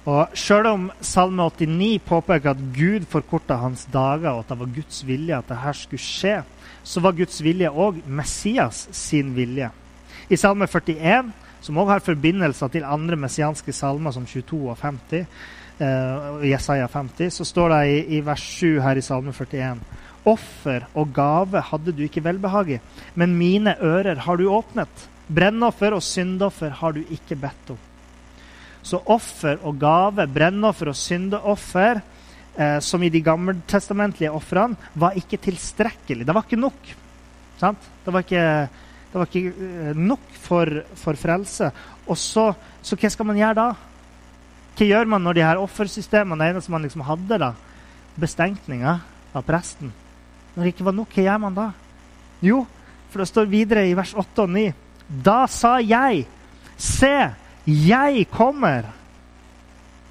Og 0.06 0.36
Sjøl 0.38 0.68
om 0.70 0.84
Salme 1.02 1.48
89 1.50 2.02
påpeker 2.06 2.54
at 2.54 2.66
Gud 2.76 3.08
forkorta 3.10 3.58
hans 3.58 3.88
dager, 3.94 4.36
og 4.36 4.44
at 4.44 4.52
det 4.52 4.60
var 4.60 4.76
Guds 4.76 5.00
vilje 5.08 5.40
at 5.40 5.50
dette 5.50 5.74
skulle 5.80 6.06
skje, 6.06 6.36
så 6.86 7.02
var 7.02 7.18
Guds 7.18 7.42
vilje 7.42 7.72
òg 7.72 8.04
Messias 8.06 8.86
sin 8.94 9.34
vilje. 9.38 9.72
I 10.30 10.38
Salme 10.38 10.68
41 10.70 11.34
som 11.66 11.78
òg 11.82 11.90
har 11.96 12.06
forbindelser 12.06 12.70
til 12.74 12.86
andre 12.86 13.18
messianske 13.18 13.74
salmer, 13.74 14.14
som 14.14 14.26
22 14.30 14.62
og 14.70 14.78
50. 14.82 15.26
Uh, 15.76 16.40
Jesaja 16.48 16.88
50, 16.88 17.34
så 17.36 17.44
står 17.44 17.74
det 17.74 17.80
i, 17.90 17.96
i, 18.16 18.20
vers 18.24 18.44
7 18.62 18.78
her 18.80 18.96
i 18.96 19.04
Salme 19.04 19.34
41.: 19.36 19.82
Offer 20.32 20.86
og 20.96 21.12
gave 21.14 21.64
hadde 21.72 21.92
du 21.92 22.06
ikke 22.06 22.24
velbehag 22.24 22.78
i, 22.78 22.80
men 23.20 23.36
mine 23.36 23.76
ører 23.84 24.22
har 24.24 24.40
du 24.40 24.46
åpnet. 24.48 25.10
Brennoffer 25.28 25.98
og 25.98 26.06
syndoffer 26.06 26.72
har 26.80 26.96
du 26.96 27.02
ikke 27.12 27.36
bedt 27.42 27.74
om. 27.74 27.82
Så 28.86 29.02
offer 29.10 29.58
og 29.66 29.80
gave, 29.82 30.28
brennoffer 30.30 30.94
og 30.94 30.98
syndeoffer, 30.98 32.00
eh, 32.56 32.80
som 32.80 33.04
i 33.04 33.10
de 33.10 33.22
gammeltestamentlige 33.26 34.32
ofrene, 34.32 34.78
var 34.94 35.18
ikke 35.18 35.42
tilstrekkelig. 35.42 36.26
Det 36.26 36.36
var 36.38 36.46
ikke 36.46 36.62
nok. 36.62 36.92
Sant? 37.60 37.90
Det 38.06 38.14
var 38.14 38.24
ikke 38.24 38.48
det 39.16 39.22
var 39.22 39.30
ikke 39.32 39.64
eh, 39.64 39.92
nok 39.96 40.24
for, 40.44 40.70
for 41.00 41.16
frelse. 41.16 41.70
Og 42.04 42.18
så, 42.20 42.50
så, 42.84 42.98
hva 43.00 43.12
skal 43.14 43.28
man 43.30 43.38
gjøre 43.40 43.56
da? 43.56 43.68
Hva 44.76 44.88
gjør 44.90 45.08
man 45.08 45.24
når 45.24 45.38
de 45.38 45.46
her 45.46 45.62
offersystemene 45.62 46.44
det 46.44 46.50
eneste 46.52 46.74
man 46.74 46.84
liksom 46.84 47.06
hadde, 47.08 47.38
da, 47.40 47.54
Bestenkninga 48.20 48.98
av 49.36 49.44
presten 49.48 49.94
Når 50.56 50.60
det 50.64 50.74
ikke 50.74 50.88
var 50.88 50.98
nok, 50.98 51.16
hva 51.16 51.24
gjør 51.30 51.40
man 51.46 51.56
da? 51.56 51.70
Jo, 52.44 52.60
for 53.08 53.24
det 53.24 53.30
står 53.32 53.48
videre 53.54 53.86
i 53.88 53.96
vers 53.96 54.12
8 54.20 54.44
og 54.44 54.52
9. 54.52 54.66
Da 55.24 55.38
sa 55.48 55.78
jeg, 55.80 56.26
se, 56.76 57.14
jeg 57.64 58.28
kommer. 58.36 58.92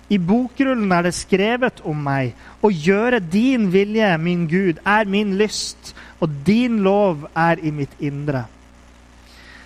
I 0.08 0.16
bokrullen 0.16 0.96
er 0.96 1.11
det 1.11 1.14
skrevet 1.20 1.84
om 1.84 2.00
meg. 2.08 2.32
Å 2.64 2.73
gjøre 2.73 3.20
din 3.20 3.68
vilje, 3.68 4.08
min 4.16 4.49
Gud, 4.49 4.80
er 4.80 5.04
min 5.04 5.37
lyst, 5.37 5.92
og 6.25 6.40
din 6.49 6.80
lov 6.88 7.28
er 7.37 7.61
i 7.61 7.76
mitt 7.84 8.00
indre. 8.00 8.46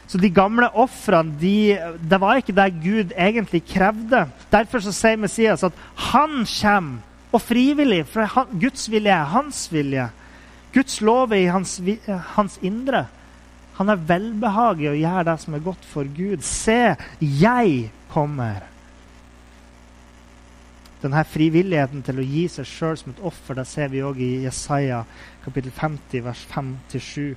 Så 0.08 0.18
de 0.20 0.30
gamle 0.32 0.70
ofrene 0.72 1.36
de, 1.40 1.76
det 2.00 2.20
var 2.20 2.40
ikke 2.40 2.56
det 2.56 2.70
Gud 2.80 3.12
egentlig 3.12 3.60
krevde. 3.68 4.24
Derfor 4.52 4.80
så 4.80 4.94
sier 4.96 5.20
Messias 5.20 5.66
at 5.66 5.76
han 6.12 6.40
kommer, 6.48 7.04
og 7.28 7.42
frivillig. 7.44 8.06
For 8.08 8.24
han, 8.24 8.56
Guds 8.60 8.86
vilje 8.88 9.12
er 9.12 9.28
hans 9.34 9.66
vilje. 9.72 10.08
Guds 10.72 11.00
lov 11.04 11.32
er 11.32 11.42
i 11.42 11.52
hans, 11.52 11.76
hans 12.36 12.56
indre. 12.64 13.04
Han 13.76 13.92
har 13.92 14.00
velbehag 14.08 14.80
i 14.82 14.90
å 14.90 14.96
gjøre 14.96 15.26
det 15.28 15.36
som 15.44 15.54
er 15.54 15.66
godt 15.66 15.84
for 15.86 16.08
Gud. 16.16 16.40
Se, 16.46 16.96
jeg 17.20 17.90
kommer. 18.10 18.64
Denne 20.98 21.22
frivilligheten 21.30 22.02
til 22.02 22.18
å 22.18 22.26
gi 22.26 22.48
seg 22.50 22.66
sjøl 22.66 22.96
som 22.98 23.12
et 23.12 23.20
offer 23.28 23.54
det 23.54 23.68
ser 23.70 23.92
vi 23.92 24.02
òg 24.02 24.18
i 24.18 24.32
Jesaja 24.48 25.04
kapittel 25.44 25.70
50, 25.76 26.24
vers 26.26 26.42
5-7. 26.50 27.36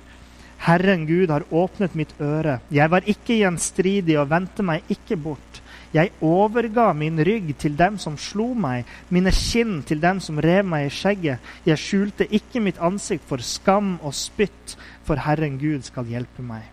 Herren 0.62 1.06
Gud 1.06 1.30
har 1.30 1.42
åpnet 1.50 1.94
mitt 1.98 2.12
øre. 2.22 2.60
Jeg 2.70 2.90
var 2.90 3.06
ikke 3.10 3.40
gjenstridig 3.40 4.14
og 4.20 4.28
vendte 4.30 4.62
meg 4.62 4.86
ikke 4.92 5.16
bort. 5.18 5.58
Jeg 5.92 6.12
overga 6.24 6.92
min 6.96 7.18
rygg 7.20 7.50
til 7.60 7.74
dem 7.76 7.98
som 8.00 8.14
slo 8.16 8.52
meg, 8.54 8.86
mine 9.10 9.32
kinn 9.34 9.82
til 9.84 10.00
dem 10.00 10.22
som 10.24 10.38
rev 10.40 10.64
meg 10.64 10.86
i 10.86 10.92
skjegget. 10.94 11.50
Jeg 11.66 11.82
skjulte 11.82 12.28
ikke 12.30 12.62
mitt 12.64 12.78
ansikt 12.80 13.26
for 13.28 13.42
skam 13.44 13.96
og 14.00 14.14
spytt, 14.16 14.76
for 15.04 15.20
Herren 15.20 15.58
Gud 15.60 15.82
skal 15.84 16.08
hjelpe 16.08 16.46
meg. 16.46 16.64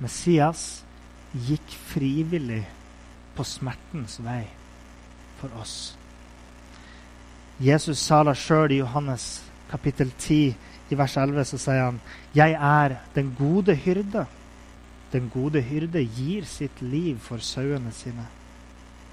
Messias 0.00 0.82
gikk 1.36 1.76
frivillig 1.92 2.64
på 3.36 3.44
smertens 3.44 4.16
vei 4.24 4.46
for 5.38 5.52
oss. 5.60 5.92
Jesus 7.60 8.00
sa 8.00 8.24
det 8.24 8.38
sjøl 8.40 8.72
i 8.72 8.80
Johannes 8.80 9.28
kapittel 9.70 10.10
10 10.18 10.69
i 10.90 10.98
vers 10.98 11.16
11 11.16 11.44
så 11.44 11.58
sier 11.58 11.84
han, 11.84 12.00
'Jeg 12.34 12.52
er 12.52 12.96
den 13.14 13.34
gode 13.38 13.74
hyrde'. 13.74 14.26
Den 15.12 15.30
gode 15.34 15.62
hyrde 15.62 16.04
gir 16.04 16.44
sitt 16.44 16.82
liv 16.82 17.18
for 17.18 17.38
sauene 17.38 17.92
sine. 17.92 18.26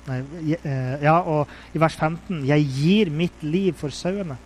Nei, 0.07 0.19
eh, 0.63 1.01
ja, 1.01 1.19
og 1.19 1.47
i 1.73 1.79
vers 1.79 1.95
15, 1.95 2.45
'Jeg 2.45 2.65
gir 2.65 3.09
mitt 3.09 3.43
liv 3.43 3.73
for 3.73 3.89
sauene'. 3.89 4.37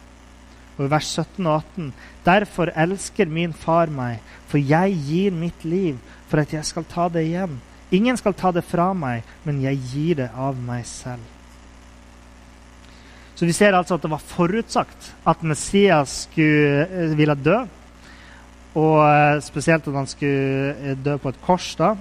Og 0.77 0.85
i 0.85 0.89
vers 0.89 1.05
17 1.05 1.45
og 1.47 1.55
18, 1.55 1.93
'Derfor 2.25 2.71
elsker 2.75 3.25
min 3.25 3.53
far 3.53 3.85
meg, 3.85 4.19
for 4.47 4.57
jeg 4.57 4.97
gir 5.07 5.31
mitt 5.31 5.65
liv 5.65 5.97
for 6.27 6.37
at 6.37 6.53
jeg 6.53 6.65
skal 6.65 6.83
ta 6.83 7.07
det 7.07 7.25
igjen.' 7.25 7.61
Ingen 7.91 8.17
skal 8.17 8.33
ta 8.33 8.51
det 8.51 8.63
fra 8.63 8.93
meg, 8.93 9.23
men 9.43 9.61
jeg 9.61 9.79
gir 9.91 10.15
det 10.15 10.29
av 10.35 10.55
meg 10.55 10.85
selv. 10.85 11.19
Så 13.41 13.47
vi 13.49 13.55
ser 13.57 13.73
altså 13.73 13.95
at 13.97 14.03
det 14.05 14.09
var 14.11 14.21
forutsagt 14.21 15.05
at 15.25 15.39
Messias 15.41 16.27
skulle, 16.27 16.83
eh, 16.85 17.13
ville 17.17 17.33
dø. 17.33 17.55
Og 18.77 18.99
eh, 19.01 19.39
spesielt 19.41 19.87
at 19.89 19.97
han 19.97 20.05
skulle 20.05 20.75
eh, 20.75 20.93
dø 20.93 21.15
på 21.17 21.31
et 21.33 21.39
kors. 21.41 21.71
da. 21.73 21.95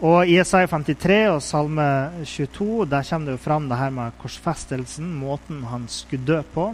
Og 0.00 0.24
I 0.24 0.38
Isaiah 0.40 0.64
53 0.64 1.28
og 1.34 1.42
Salme 1.44 1.84
22 2.24 2.88
der 2.88 3.04
kommer 3.04 3.26
det 3.28 3.36
jo 3.36 3.44
fram 3.44 3.68
det 3.68 3.82
her 3.82 3.92
med 3.92 4.16
korsfestelsen, 4.22 5.12
måten 5.20 5.60
han 5.68 5.84
skulle 5.92 6.24
dø 6.24 6.40
på. 6.54 6.70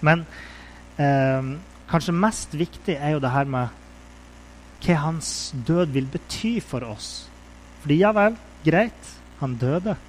Men 0.00 0.24
eh, 0.96 1.54
kanskje 1.92 2.16
mest 2.16 2.56
viktig 2.56 2.96
er 2.96 3.18
jo 3.18 3.20
det 3.20 3.36
her 3.36 3.44
med 3.44 3.68
hva 4.86 5.00
hans 5.04 5.52
død 5.68 5.92
vil 5.92 6.08
bety 6.08 6.62
for 6.64 6.80
oss. 6.80 7.28
Fordi 7.84 8.00
ja 8.00 8.16
vel, 8.16 8.40
greit, 8.64 9.16
han 9.44 9.60
døde. 9.60 10.00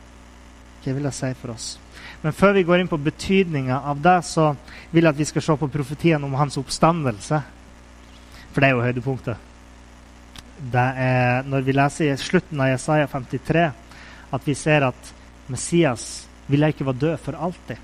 Hva 0.85 0.95
vil 0.95 1.03
det 1.03 1.19
si 1.19 1.35
for 1.35 1.51
oss? 1.51 1.73
Men 2.25 2.33
før 2.33 2.55
vi 2.55 2.63
går 2.65 2.81
inn 2.81 2.87
på 2.89 2.97
betydninga 2.97 3.83
av 3.85 3.99
det, 4.01 4.15
så 4.25 4.47
vil 4.89 5.05
jeg 5.05 5.13
at 5.13 5.19
vi 5.19 5.27
skal 5.29 5.43
se 5.45 5.55
på 5.61 5.67
profetien 5.69 6.23
om 6.25 6.33
hans 6.33 6.55
oppstandelse. 6.57 7.37
For 8.49 8.63
det 8.63 8.69
er 8.71 8.73
jo 8.73 8.81
høydepunktet. 8.81 9.51
Det 10.73 10.85
er 11.05 11.45
når 11.45 11.67
vi 11.67 11.75
leser 11.75 12.09
i 12.09 12.15
slutten 12.17 12.63
av 12.65 12.71
Jesaja 12.71 13.05
53, 13.11 13.65
at 14.33 14.47
vi 14.49 14.55
ser 14.57 14.87
at 14.87 15.11
Messias 15.53 16.07
ville 16.49 16.71
ikke 16.73 16.87
være 16.87 17.01
død 17.03 17.21
for 17.27 17.37
alltid. 17.37 17.77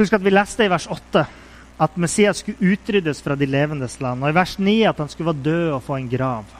Husk 0.00 0.18
at 0.18 0.26
vi 0.26 0.34
leste 0.34 0.66
i 0.66 0.74
vers 0.74 0.90
8 0.90 1.24
at 1.86 2.02
Messias 2.02 2.42
skulle 2.42 2.74
utryddes 2.74 3.22
fra 3.22 3.38
de 3.38 3.46
levendes 3.46 4.00
land. 4.02 4.26
Og 4.26 4.34
i 4.34 4.38
vers 4.40 4.58
9 4.58 4.76
at 4.90 4.98
han 4.98 5.12
skulle 5.12 5.30
være 5.30 5.46
død 5.46 5.70
og 5.76 5.86
få 5.86 6.02
en 6.02 6.10
grav. 6.10 6.50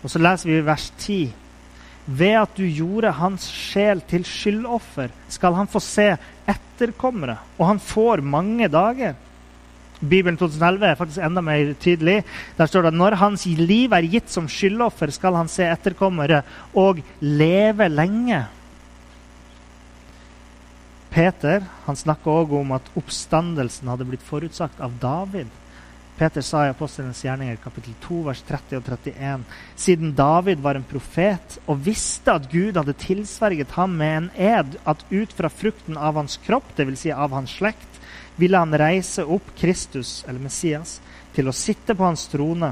Og 0.00 0.08
så 0.08 0.20
leser 0.20 0.48
vi 0.48 0.56
i 0.62 0.64
vers 0.64 0.88
10 0.96 1.41
ved 2.06 2.36
at 2.42 2.56
du 2.58 2.64
gjorde 2.66 3.12
hans 3.14 3.44
sjel 3.46 4.02
til 4.10 4.24
skyldoffer, 4.26 5.12
skal 5.30 5.54
han 5.54 5.70
få 5.70 5.82
se 5.82 6.08
etterkommere, 6.50 7.38
og 7.58 7.68
han 7.68 7.82
får 7.82 8.24
mange 8.26 8.68
dager. 8.72 9.14
Bibelen 10.02 10.34
2011 10.36 10.86
er 10.88 10.98
faktisk 10.98 11.22
enda 11.22 11.42
mer 11.46 11.74
tydelig. 11.78 12.24
Der 12.58 12.66
står 12.66 12.82
det 12.82 12.90
at 12.90 12.98
når 12.98 13.18
hans 13.20 13.46
liv 13.46 13.92
er 13.94 14.08
gitt 14.10 14.32
som 14.34 14.48
skyldoffer, 14.50 15.12
skal 15.14 15.38
han 15.38 15.50
se 15.50 15.68
etterkommere 15.70 16.42
og 16.74 16.98
leve 17.22 17.86
lenge. 17.88 18.42
Peter 21.12 21.62
han 21.86 21.98
snakker 21.98 22.32
også 22.32 22.62
om 22.64 22.74
at 22.74 22.88
oppstandelsen 22.98 23.90
hadde 23.92 24.08
blitt 24.08 24.26
forutsagt 24.26 24.80
av 24.82 24.96
David. 24.98 25.52
Peter 26.22 26.40
sa 26.40 26.66
i 26.66 26.70
Apostelens 26.70 27.24
gjerninger 27.24 27.56
kapittel 27.58 27.96
2, 28.04 28.16
vers 28.28 28.40
30 28.46 28.76
og 28.78 28.84
31. 28.92 29.40
Siden 29.74 30.12
David 30.14 30.60
var 30.62 30.78
en 30.78 30.84
profet 30.86 31.56
og 31.66 31.80
visste 31.82 32.36
at 32.38 32.46
Gud 32.52 32.78
hadde 32.78 32.94
tilsverget 32.94 33.74
ham 33.74 33.96
med 33.98 34.12
en 34.20 34.28
ed 34.38 34.76
at 34.86 35.02
ut 35.10 35.34
fra 35.34 35.50
frukten 35.50 35.98
av 35.98 36.20
hans 36.20 36.38
kropp, 36.44 36.70
dvs. 36.78 37.02
Si 37.02 37.10
av 37.10 37.34
hans 37.34 37.56
slekt, 37.58 37.98
ville 38.38 38.62
han 38.62 38.78
reise 38.78 39.26
opp 39.26 39.50
Kristus, 39.58 40.20
eller 40.28 40.46
Messias, 40.46 41.00
til 41.34 41.50
å 41.50 41.56
sitte 41.64 41.98
på 41.98 42.06
hans 42.06 42.28
trone. 42.30 42.70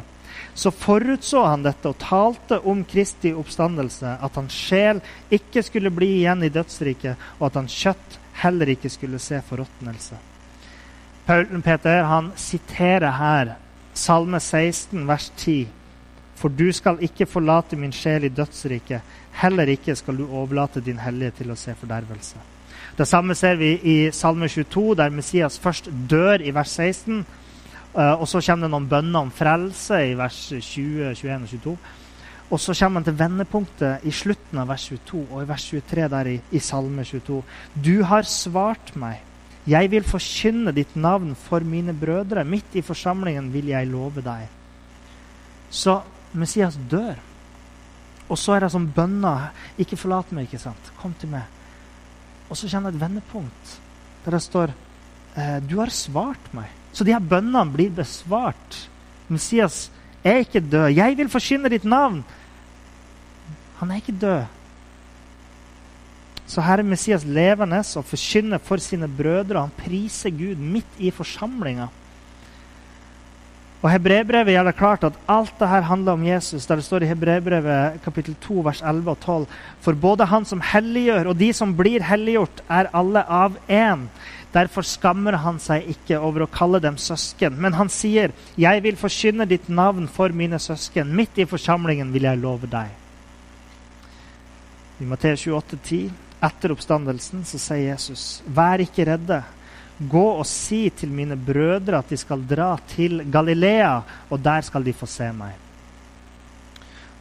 Så 0.54 0.70
forutså 0.70 1.42
han 1.50 1.66
dette 1.66 1.90
og 1.90 1.98
talte 2.06 2.62
om 2.62 2.86
Kristi 2.86 3.34
oppstandelse, 3.34 4.14
at 4.14 4.38
hans 4.38 4.54
sjel 4.54 5.02
ikke 5.26 5.66
skulle 5.66 5.90
bli 5.90 6.20
igjen 6.20 6.46
i 6.46 6.54
dødsriket, 6.54 7.30
og 7.40 7.50
at 7.50 7.64
hans 7.64 7.82
kjøtt 7.82 8.20
heller 8.46 8.76
ikke 8.78 8.94
skulle 8.94 9.18
se 9.18 9.42
forråtnelse. 9.50 10.29
Peter 11.26 12.04
han 12.04 12.32
siterer 12.36 13.10
her 13.10 13.56
Salme 13.94 14.40
16, 14.40 15.06
vers 15.08 15.32
10. 15.36 15.68
For 16.40 16.48
du 16.48 16.70
skal 16.72 17.02
ikke 17.04 17.28
forlate 17.28 17.76
min 17.76 17.92
sjel 17.92 18.24
i 18.24 18.32
dødsriket, 18.32 19.02
heller 19.42 19.68
ikke 19.68 19.96
skal 19.98 20.16
du 20.16 20.24
overlate 20.26 20.80
din 20.80 20.98
hellige 20.98 21.42
til 21.42 21.52
å 21.52 21.58
se 21.58 21.74
fordervelse. 21.76 22.40
Det 22.96 23.06
samme 23.08 23.34
ser 23.36 23.58
vi 23.60 23.74
i 23.82 23.96
Salme 24.12 24.48
22, 24.48 24.94
der 24.96 25.12
Messias 25.12 25.58
først 25.58 25.90
dør 26.10 26.40
i 26.40 26.54
vers 26.54 26.72
16. 26.76 27.24
Eh, 27.90 28.12
og 28.20 28.28
så 28.28 28.40
kommer 28.46 28.66
det 28.66 28.72
noen 28.74 28.88
bønner 28.88 29.26
om 29.26 29.32
frelse 29.34 30.00
i 30.10 30.14
vers 30.18 30.38
20, 30.52 31.12
21 31.14 31.42
og 31.42 31.48
22. 31.48 31.76
Og 32.50 32.60
så 32.60 32.74
kommer 32.74 33.00
han 33.00 33.06
til 33.06 33.18
vendepunktet 33.18 34.06
i 34.08 34.12
slutten 34.14 34.58
av 34.58 34.70
vers 34.72 34.88
22 34.90 35.26
og 35.28 35.42
i 35.42 35.48
vers 35.48 35.66
23 35.70 36.08
der 36.10 36.30
i, 36.32 36.36
i 36.50 36.62
Salme 36.62 37.04
22. 37.06 37.42
Du 37.84 37.96
har 38.10 38.26
svart 38.26 38.94
meg 38.98 39.20
jeg 39.70 39.90
vil 39.92 40.06
forkynne 40.06 40.72
ditt 40.74 40.96
navn 40.98 41.34
for 41.38 41.64
mine 41.66 41.94
brødre. 41.94 42.44
Midt 42.44 42.74
i 42.78 42.82
forsamlingen 42.82 43.52
vil 43.52 43.70
jeg 43.70 43.88
love 43.90 44.22
deg. 44.24 44.48
Så 45.70 46.00
Messias 46.32 46.78
dør. 46.90 47.18
Og 48.30 48.38
så 48.38 48.56
er 48.56 48.64
det 48.64 48.72
som 48.72 48.88
bønner. 48.94 49.50
Ikke 49.78 49.98
forlat 49.98 50.32
meg, 50.34 50.48
ikke 50.48 50.62
sant? 50.62 50.92
Kom 51.00 51.14
til 51.18 51.32
meg. 51.32 51.46
Og 52.50 52.58
så 52.58 52.70
kommer 52.70 52.90
det 52.90 52.98
et 52.98 53.06
vendepunkt 53.06 53.78
der 54.24 54.34
det 54.36 54.42
står 54.44 54.72
eh, 55.36 55.58
Du 55.64 55.78
har 55.78 55.92
svart 55.94 56.50
meg. 56.52 56.68
Så 56.92 57.06
de 57.06 57.14
her 57.14 57.22
bønnene 57.22 57.72
blir 57.72 57.92
besvart. 57.94 58.88
Messias 59.30 59.88
er 60.24 60.42
ikke 60.42 60.60
død. 60.60 60.90
Jeg 60.92 61.16
vil 61.16 61.30
forkynne 61.32 61.70
ditt 61.72 61.84
navn. 61.84 62.24
Han 63.78 63.90
er 63.90 64.02
ikke 64.02 64.18
død. 64.20 64.42
Så 66.50 66.64
her 66.66 66.82
er 66.82 66.86
Messias 66.86 67.22
levende 67.22 67.78
og 67.78 68.06
forkynner 68.10 68.58
for 68.58 68.82
sine 68.82 69.06
brødre. 69.06 69.60
Han 69.68 69.74
priser 69.78 70.32
Gud 70.34 70.58
midt 70.58 70.98
i 70.98 71.12
forsamlinga. 71.14 71.86
Og 73.80 73.88
Hebrebrevet 73.88 74.52
gjør 74.52 74.66
det 74.66 74.76
klart 74.76 75.04
at 75.08 75.18
alt 75.30 75.54
det 75.56 75.68
her 75.70 75.86
handler 75.88 76.12
om 76.12 76.24
Jesus. 76.26 76.66
der 76.66 76.76
Det 76.76 76.84
står 76.84 77.02
i 77.02 77.06
Hebrebrevet 77.06 78.02
kapittel 78.04 78.34
2, 78.42 78.54
vers 78.66 78.82
11 78.82 79.10
og 79.10 79.20
12. 79.20 79.46
For 79.80 79.92
både 79.92 80.26
han 80.26 80.44
som 80.44 80.60
helliggjør, 80.60 81.30
og 81.30 81.38
de 81.38 81.52
som 81.52 81.76
blir 81.76 82.02
helliggjort, 82.02 82.60
er 82.68 82.90
alle 82.92 83.22
av 83.24 83.56
én. 83.68 84.08
Derfor 84.52 84.82
skammer 84.82 85.38
han 85.38 85.58
seg 85.62 85.86
ikke 85.88 86.18
over 86.18 86.44
å 86.44 86.50
kalle 86.50 86.80
dem 86.80 86.98
søsken. 86.98 87.56
Men 87.56 87.72
han 87.72 87.88
sier, 87.88 88.32
'Jeg 88.58 88.82
vil 88.82 88.96
forkynne 88.96 89.48
ditt 89.48 89.68
navn 89.68 90.08
for 90.08 90.28
mine 90.28 90.58
søsken.' 90.58 91.14
Midt 91.14 91.38
i 91.38 91.44
forsamlingen 91.44 92.12
vil 92.12 92.22
jeg 92.22 92.38
love 92.38 92.66
deg. 92.66 92.88
I 95.00 95.04
Matteus 95.04 95.46
28, 95.46 95.78
10, 95.84 96.10
etter 96.40 96.72
oppstandelsen 96.74 97.44
så 97.44 97.58
sier 97.60 97.92
Jesus, 97.92 98.42
'Vær 98.46 98.80
ikke 98.84 99.06
redde. 99.12 99.42
Gå 100.00 100.26
og 100.40 100.46
si 100.48 100.88
til 100.96 101.10
mine 101.12 101.36
brødre 101.36 101.98
at 101.98 102.08
de 102.08 102.16
skal 102.16 102.40
dra 102.48 102.78
til 102.88 103.20
Galilea, 103.30 104.00
og 104.30 104.40
der 104.40 104.60
skal 104.60 104.84
de 104.84 104.92
få 104.92 105.06
se 105.06 105.32
meg.' 105.32 105.68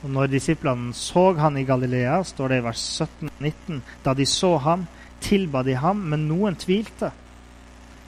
Og 0.03 0.09
når 0.09 0.31
disiplene 0.31 0.93
så 0.95 1.33
han 1.35 1.57
i 1.57 1.65
Galilea, 1.67 2.23
står 2.23 2.47
det 2.47 2.57
i 2.61 2.63
vers 2.63 3.01
17-19, 3.01 3.81
da 4.05 4.13
de 4.13 4.25
så 4.25 4.57
ham, 4.57 4.87
tilba 5.19 5.63
de 5.63 5.75
ham, 5.75 5.97
men 5.97 6.27
noen 6.29 6.55
tvilte. 6.55 7.11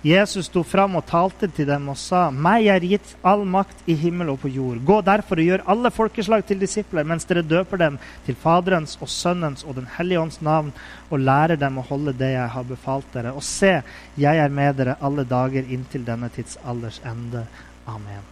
Jesus 0.01 0.47
sto 0.49 0.63
fram 0.65 0.95
og 0.97 1.03
talte 1.05 1.45
til 1.53 1.67
dem 1.69 1.89
og 1.91 1.97
sa, 1.97 2.31
'Meg 2.31 2.65
er 2.73 2.79
gitt 2.81 3.15
all 3.23 3.45
makt 3.45 3.83
i 3.85 3.93
himmel 3.93 4.29
og 4.29 4.39
på 4.41 4.49
jord.' 4.49 4.81
'Gå 4.81 5.01
derfor 5.05 5.37
og 5.37 5.45
gjør 5.45 5.67
alle 5.67 5.91
folkeslag 5.91 6.45
til 6.45 6.59
disipler, 6.59 7.03
mens 7.03 7.25
dere 7.25 7.43
døper 7.45 7.77
dem 7.77 7.99
til 8.25 8.35
Faderens 8.35 8.97
og 9.01 9.09
Sønnens 9.09 9.63
og 9.63 9.75
Den 9.75 9.87
hellige 9.97 10.19
ånds 10.19 10.41
navn, 10.41 10.73
og 11.11 11.19
lærer 11.19 11.55
dem 11.55 11.77
å 11.77 11.85
holde 11.85 12.13
det 12.13 12.33
jeg 12.33 12.49
har 12.49 12.63
befalt 12.63 13.13
dere.' 13.13 13.33
'Og 13.33 13.43
se, 13.43 13.83
jeg 14.17 14.37
er 14.37 14.49
med 14.49 14.73
dere 14.73 14.95
alle 15.01 15.23
dager 15.23 15.63
inntil 15.69 16.05
denne 16.05 16.29
tidsalders 16.29 17.01
ende.' 17.05 17.45
Amen. 17.87 18.25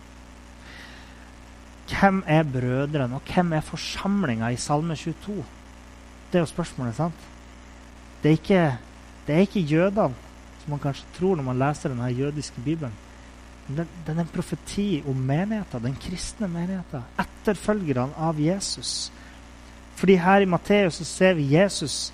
Hvem 1.88 2.23
er 2.27 2.43
brødrene, 2.43 3.15
og 3.15 3.21
hvem 3.33 3.53
er 3.53 3.61
forsamlinga 3.61 4.49
i 4.49 4.55
Salme 4.55 4.95
22? 4.95 5.45
Det 6.31 6.38
er 6.38 6.39
jo 6.39 6.45
spørsmålet, 6.45 6.95
sant? 6.95 7.13
Det 8.23 8.29
er 8.29 8.38
ikke, 8.38 8.77
det 9.27 9.35
er 9.35 9.39
ikke 9.39 9.59
jødene 9.59 10.13
man 10.69 10.81
kanskje 10.83 11.07
tror 11.17 11.38
når 11.38 11.47
man 11.49 11.61
leser 11.61 11.93
denne 11.93 12.09
jødiske 12.13 12.61
bibelen. 12.65 12.93
Den, 13.69 13.88
den 14.05 14.17
er 14.17 14.25
en 14.25 14.33
profeti 14.33 15.03
om 15.07 15.17
menigheten, 15.17 15.83
den 15.83 15.97
kristne 16.01 16.49
menigheten. 16.49 17.05
Etterfølgerne 17.21 18.17
av 18.17 18.39
Jesus. 18.41 19.11
Fordi 19.99 20.15
her 20.17 20.41
i 20.41 20.49
Matteus 20.49 21.01
så 21.01 21.05
ser 21.05 21.35
vi 21.38 21.51
Jesus 21.53 22.09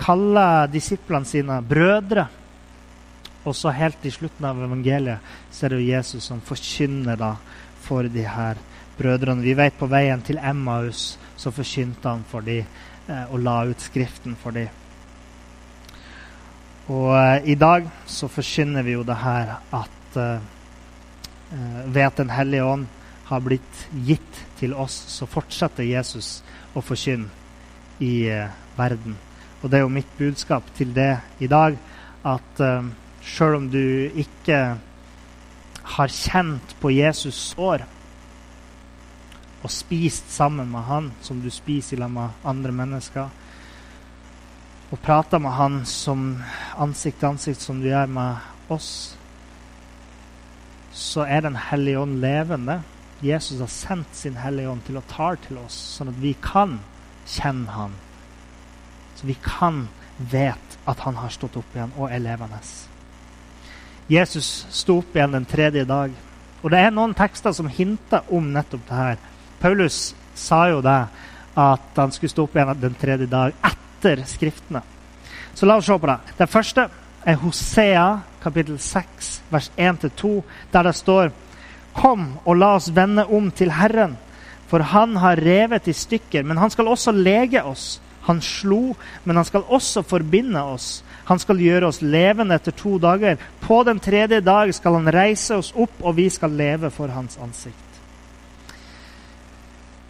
kalle 0.00 0.66
disiplene 0.72 1.28
sine 1.28 1.60
brødre. 1.62 2.26
Og 3.44 3.56
så 3.56 3.72
helt 3.74 4.04
i 4.06 4.12
slutten 4.14 4.46
av 4.46 4.60
evangeliet 4.62 5.32
ser 5.50 5.74
du 5.74 5.80
Jesus 5.82 6.28
som 6.28 6.42
forkynner 6.44 7.18
da 7.18 7.34
for 7.82 8.06
de 8.06 8.26
her 8.26 8.60
brødrene. 8.98 9.42
Vi 9.42 9.56
vet 9.58 9.78
på 9.78 9.88
veien 9.90 10.22
til 10.22 10.38
Emmaus 10.38 11.16
så 11.36 11.50
forkynte 11.50 12.08
han 12.08 12.22
for 12.28 12.44
de 12.46 12.60
eh, 12.62 13.24
og 13.32 13.40
la 13.42 13.62
ut 13.66 13.82
Skriften 13.82 14.36
for 14.38 14.54
dem. 14.54 14.81
Og 16.92 17.12
uh, 17.14 17.38
i 17.48 17.54
dag 17.56 17.86
så 18.10 18.28
forkynner 18.28 18.84
vi 18.84 18.96
jo 18.96 19.04
det 19.06 19.16
her 19.22 19.54
at 19.72 20.18
uh, 20.18 20.42
ved 21.94 22.02
at 22.02 22.18
Den 22.18 22.32
hellige 22.32 22.64
ånd 22.64 22.86
har 23.28 23.40
blitt 23.44 23.84
gitt 24.04 24.40
til 24.58 24.74
oss, 24.76 24.94
så 25.08 25.28
fortsetter 25.28 25.86
Jesus 25.88 26.42
å 26.76 26.82
forkynne 26.84 27.30
i 28.02 28.28
uh, 28.28 28.50
verden. 28.76 29.16
Og 29.62 29.70
det 29.70 29.78
er 29.78 29.86
jo 29.86 29.94
mitt 29.94 30.10
budskap 30.18 30.68
til 30.76 30.92
det 30.96 31.14
i 31.40 31.48
dag, 31.48 31.78
at 32.24 32.60
uh, 32.60 32.90
sjøl 33.24 33.60
om 33.60 33.68
du 33.72 34.12
ikke 34.18 34.60
har 35.96 36.14
kjent 36.14 36.76
på 36.80 36.92
Jesus 36.94 37.54
år 37.58 37.86
og 39.62 39.70
spist 39.70 40.30
sammen 40.34 40.70
med 40.72 40.86
han 40.88 41.10
som 41.22 41.40
du 41.42 41.50
spiser 41.50 42.00
sammen 42.00 42.18
med 42.18 42.48
andre 42.48 42.72
mennesker, 42.74 43.30
og 44.92 45.00
prater 45.00 45.40
med 45.40 45.54
han 45.56 45.82
som 45.88 46.42
ansikt 46.76 47.22
til 47.22 47.30
ansikt, 47.32 47.64
som 47.64 47.80
du 47.80 47.88
gjør 47.88 48.10
med 48.12 48.72
oss, 48.72 49.16
så 50.92 51.24
er 51.24 51.40
Den 51.40 51.56
hellige 51.56 51.98
ånd 51.98 52.20
levende. 52.20 52.82
Jesus 53.22 53.60
har 53.60 53.70
sendt 53.70 54.16
sin 54.16 54.36
Hellige 54.36 54.68
Ånd 54.68 54.82
til 54.84 54.98
å 54.98 55.04
ta 55.08 55.34
til 55.46 55.58
oss, 55.62 55.74
sånn 55.96 56.10
at 56.10 56.18
vi 56.20 56.34
kan 56.42 56.80
kjenne 57.24 57.70
han. 57.70 57.92
Så 59.16 59.26
vi 59.26 59.36
kan 59.40 59.86
vet 60.18 60.78
at 60.84 61.00
han 61.06 61.16
har 61.16 61.30
stått 61.32 61.56
opp 61.56 61.76
igjen 61.76 61.94
og 61.96 62.10
er 62.10 62.20
levende. 62.20 62.58
Jesus 64.10 64.66
sto 64.74 64.98
opp 65.00 65.16
igjen 65.16 65.38
den 65.38 65.46
tredje 65.48 65.86
dag. 65.88 66.12
Og 66.62 66.70
det 66.70 66.82
er 66.82 66.90
noen 66.92 67.14
tekster 67.14 67.54
som 67.56 67.70
hinter 67.70 68.26
om 68.28 68.50
nettopp 68.52 68.84
det 68.88 68.98
her. 68.98 69.22
Paulus 69.62 70.14
sa 70.34 70.66
jo 70.68 70.82
det, 70.84 71.06
at 71.56 71.96
han 71.96 72.12
skulle 72.12 72.32
stå 72.32 72.44
opp 72.44 72.58
igjen 72.58 72.82
den 72.82 72.98
tredje 72.98 73.30
dag 73.30 73.54
etter 73.62 73.81
etter 74.02 74.24
Skriftene. 74.26 74.82
Så 75.54 75.66
la 75.66 75.76
oss 75.76 75.86
se 75.86 75.98
på 75.98 76.06
det. 76.06 76.18
Det 76.38 76.50
første 76.50 76.88
er 77.24 77.38
Hosea 77.38 78.06
kapittel 78.42 78.78
6, 78.78 79.42
vers 79.50 79.70
1-2, 79.76 80.42
der 80.72 80.88
det 80.88 80.96
står 80.98 81.30
Kom 81.94 82.38
og 82.44 82.56
la 82.56 82.72
oss 82.78 82.88
vende 82.90 83.26
om 83.28 83.50
til 83.52 83.70
Herren, 83.70 84.16
for 84.66 84.80
han 84.80 85.18
har 85.20 85.36
revet 85.36 85.88
i 85.88 85.92
stykker, 85.92 86.42
men 86.42 86.56
han 86.56 86.72
skal 86.72 86.88
også 86.88 87.12
lege 87.12 87.62
oss. 87.62 88.00
Han 88.24 88.40
slo, 88.40 88.94
men 89.24 89.36
han 89.36 89.44
skal 89.44 89.66
også 89.68 90.02
forbinde 90.02 90.62
oss. 90.62 91.02
Han 91.28 91.38
skal 91.38 91.60
gjøre 91.60 91.90
oss 91.90 92.00
levende 92.02 92.56
etter 92.56 92.72
to 92.72 92.96
dager. 92.98 93.36
På 93.60 93.82
den 93.84 94.00
tredje 94.00 94.40
dag 94.40 94.72
skal 94.74 94.96
han 94.96 95.12
reise 95.12 95.58
oss 95.58 95.74
opp, 95.76 96.00
og 96.00 96.16
vi 96.16 96.30
skal 96.30 96.56
leve 96.56 96.90
for 96.90 97.12
hans 97.12 97.36
ansikt. 97.42 97.91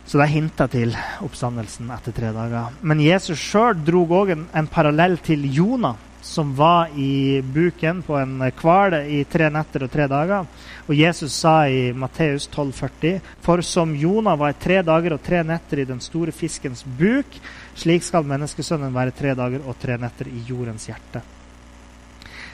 Så 0.05 0.19
det 0.19 0.25
er 0.25 0.35
hinta 0.35 0.67
til 0.71 0.95
oppstandelsen 1.23 1.91
etter 1.95 2.15
tre 2.17 2.33
dager. 2.35 2.73
Men 2.83 3.03
Jesus 3.03 3.41
sjøl 3.41 3.79
dro 3.87 4.03
òg 4.19 4.35
en, 4.35 4.49
en, 4.53 4.71
parallell 4.71 5.19
til 5.23 5.45
Jonah, 5.55 5.99
som 6.23 6.53
var 6.55 6.91
i 6.99 7.41
buken 7.43 8.03
på 8.07 8.15
en 8.19 8.37
hval 8.61 8.97
i 9.11 9.23
tre 9.31 9.49
netter 9.51 9.87
og 9.87 9.91
tre 9.91 10.07
dager. 10.11 10.47
Og 10.87 10.95
Jesus 10.99 11.35
sa 11.35 11.55
i 11.71 11.93
Matteus 11.95 12.49
12,40.: 12.51 13.21
For 13.43 13.63
som 13.67 13.95
Jonah 13.97 14.39
var 14.39 14.55
i 14.55 14.59
tre 14.63 14.83
dager 14.87 15.17
og 15.17 15.23
tre 15.23 15.43
netter 15.47 15.83
i 15.83 15.89
den 15.89 16.03
store 16.03 16.35
fiskens 16.35 16.85
buk, 16.85 17.39
slik 17.75 18.03
skal 18.07 18.27
menneskesønnen 18.27 18.95
være 18.95 19.15
tre 19.19 19.35
dager 19.39 19.67
og 19.67 19.79
tre 19.83 19.99
netter 19.99 20.31
i 20.31 20.45
jordens 20.49 20.87
hjerte. 20.91 21.23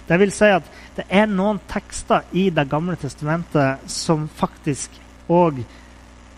Det 0.09 0.17
vil 0.21 0.33
si 0.33 0.49
at 0.49 0.69
det 0.97 1.05
er 1.13 1.27
noen 1.29 1.59
tekster 1.69 2.25
i 2.33 2.49
Det 2.51 2.65
gamle 2.69 2.97
testamentet 2.97 3.85
som 3.93 4.29
faktisk 4.29 4.95
òg 5.29 5.61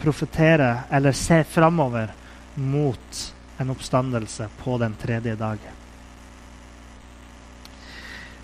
profetere 0.00 0.72
eller 0.90 1.12
se 1.12 1.44
framover 1.44 2.12
mot 2.54 3.34
en 3.58 3.70
oppstandelse 3.70 4.48
på 4.62 4.78
den 4.78 4.94
tredje 4.94 5.34
dagen. 5.36 5.76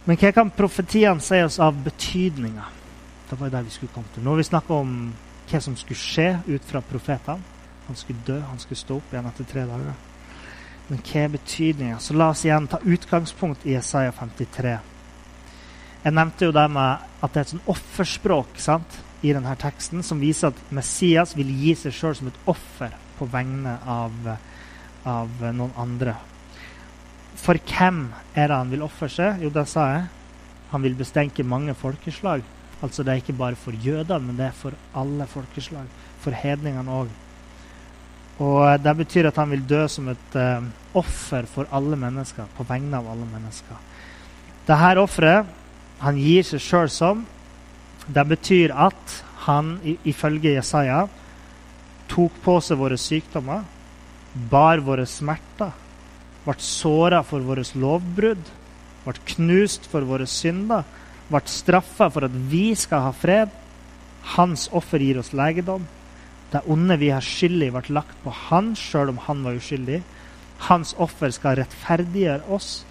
Men 0.04 0.18
hva 0.20 0.30
kan 0.32 0.50
profetiene 0.54 1.20
si 1.24 1.38
oss 1.42 1.58
av 1.58 1.78
betydninger? 1.82 2.74
Det 3.26 3.38
var 3.40 3.50
det 3.50 3.64
vi 3.66 3.72
skulle 3.74 3.94
komme 3.94 4.12
til. 4.14 4.22
Nå 4.22 4.34
har 4.34 4.38
vi 4.38 4.50
snakka 4.50 4.74
om 4.74 4.92
hva 5.50 5.60
som 5.62 5.76
skulle 5.78 5.98
skje 5.98 6.28
ut 6.46 6.68
fra 6.68 6.82
profetene. 6.84 7.54
Han 7.86 7.96
skulle 7.96 8.22
dø, 8.26 8.36
han 8.40 8.58
skulle 8.58 8.78
stå 8.78 8.98
opp 9.00 9.14
igjen 9.14 9.26
etter 9.30 9.48
tre 9.50 9.64
dager. 9.66 9.96
Men 10.86 11.02
hva 11.02 11.24
er 11.24 11.32
betydninga? 11.34 11.98
Så 11.98 12.14
la 12.14 12.30
oss 12.30 12.44
igjen 12.46 12.68
ta 12.70 12.78
utgangspunkt 12.84 13.66
i 13.66 13.74
Isaiah 13.78 14.14
53. 14.14 14.76
Jeg 16.04 16.14
nevnte 16.14 16.46
jo 16.46 16.54
det 16.54 16.68
med 16.70 17.10
at 17.18 17.32
det 17.32 17.40
er 17.40 17.46
et 17.46 17.54
sånn 17.56 17.68
offerspråk. 17.72 18.58
sant? 18.62 19.00
I 19.26 19.34
denne 19.34 19.54
teksten 19.58 20.04
som 20.06 20.20
viser 20.22 20.52
at 20.52 20.72
Messias 20.74 21.34
vil 21.36 21.50
gi 21.50 21.74
seg 21.78 21.94
sjøl 21.94 22.14
som 22.18 22.30
et 22.30 22.38
offer 22.50 22.94
på 23.18 23.28
vegne 23.32 23.76
av, 23.88 24.14
av, 25.08 25.32
noen 25.50 25.72
andre. 25.80 26.14
For 27.40 27.58
hvem 27.58 28.06
er 28.34 28.50
det 28.50 28.58
han 28.60 28.72
vil 28.72 28.84
ofre 28.86 29.08
seg? 29.12 29.42
Jo, 29.42 29.50
det 29.52 29.66
sa 29.70 29.88
jeg. 29.92 30.06
Han 30.72 30.84
vil 30.84 30.96
bestenke 30.98 31.46
mange 31.46 31.74
folkeslag. 31.78 32.44
Altså 32.84 33.02
Det 33.02 33.12
er 33.12 33.22
ikke 33.22 33.38
bare 33.38 33.56
for 33.58 33.72
jødene, 33.72 34.20
men 34.26 34.38
det 34.38 34.50
er 34.50 34.56
for 34.56 34.76
alle 34.94 35.26
folkeslag. 35.30 35.86
For 36.20 36.36
hedningene 36.36 36.92
òg. 36.92 37.12
Og 38.44 38.82
Det 38.84 38.96
betyr 38.96 39.30
at 39.30 39.38
han 39.40 39.50
vil 39.50 39.64
dø 39.68 39.86
som 39.88 40.08
et 40.12 40.36
uh, 40.36 40.64
offer 40.94 41.46
for 41.48 41.68
alle 41.72 41.96
mennesker, 41.96 42.44
på 42.56 42.66
vegne 42.68 42.98
av 42.98 43.08
alle 43.10 43.28
mennesker. 43.30 43.78
Dette 44.66 45.00
offeret 45.00 45.46
han 46.02 46.18
gir 46.20 46.44
seg 46.44 46.60
sjøl 46.60 46.90
som 46.92 47.24
det 48.06 48.24
betyr 48.30 48.74
at 48.74 49.16
han, 49.46 49.76
ifølge 50.06 50.54
Jesaja, 50.56 51.06
tok 52.10 52.38
på 52.44 52.58
seg 52.62 52.78
våre 52.78 52.98
sykdommer, 53.00 53.64
bar 54.50 54.82
våre 54.86 55.06
smerter, 55.10 55.72
ble 56.44 56.54
såra 56.62 57.22
for 57.26 57.42
våre 57.42 57.64
lovbrudd, 57.74 58.52
ble 59.06 59.16
knust 59.32 59.88
for 59.90 60.06
våre 60.06 60.26
synder, 60.30 60.86
ble 61.30 61.42
straffa 61.50 62.10
for 62.12 62.28
at 62.28 62.40
vi 62.50 62.68
skal 62.78 63.08
ha 63.08 63.14
fred. 63.14 63.54
Hans 64.36 64.66
offer 64.74 65.02
gir 65.02 65.18
oss 65.18 65.32
legedom. 65.34 65.86
Det 66.50 66.62
onde 66.70 66.96
vi 66.98 67.10
har 67.14 67.22
skyld 67.22 67.66
i, 67.66 67.72
ble 67.74 67.98
lagt 67.98 68.18
på 68.22 68.34
han, 68.46 68.74
sjøl 68.78 69.14
om 69.14 69.22
han 69.26 69.42
var 69.46 69.58
uskyldig. 69.58 70.02
Hans 70.70 70.94
offer 71.02 71.34
skal 71.34 71.58
rettferdiggjøre 71.58 72.46
oss, 72.54 72.84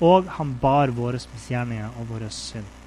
og 0.00 0.32
han 0.38 0.56
bar 0.60 0.92
våre 0.96 1.20
misgjerninger 1.34 2.00
og 2.00 2.08
våre 2.16 2.32
synd 2.32 2.81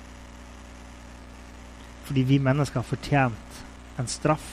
fordi 2.05 2.23
vi 2.27 2.39
mennesker 2.41 2.81
har 2.81 2.87
fortjent 2.87 3.61
en 3.99 4.09
straff 4.09 4.45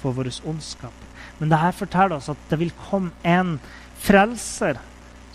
for 0.00 0.16
vår 0.16 0.30
ondskap. 0.46 0.94
Men 1.38 1.50
det 1.50 1.60
her 1.60 1.74
forteller 1.76 2.16
oss 2.18 2.30
at 2.32 2.44
det 2.50 2.58
vil 2.60 2.74
komme 2.88 3.12
en 3.26 3.56
frelser 4.00 4.78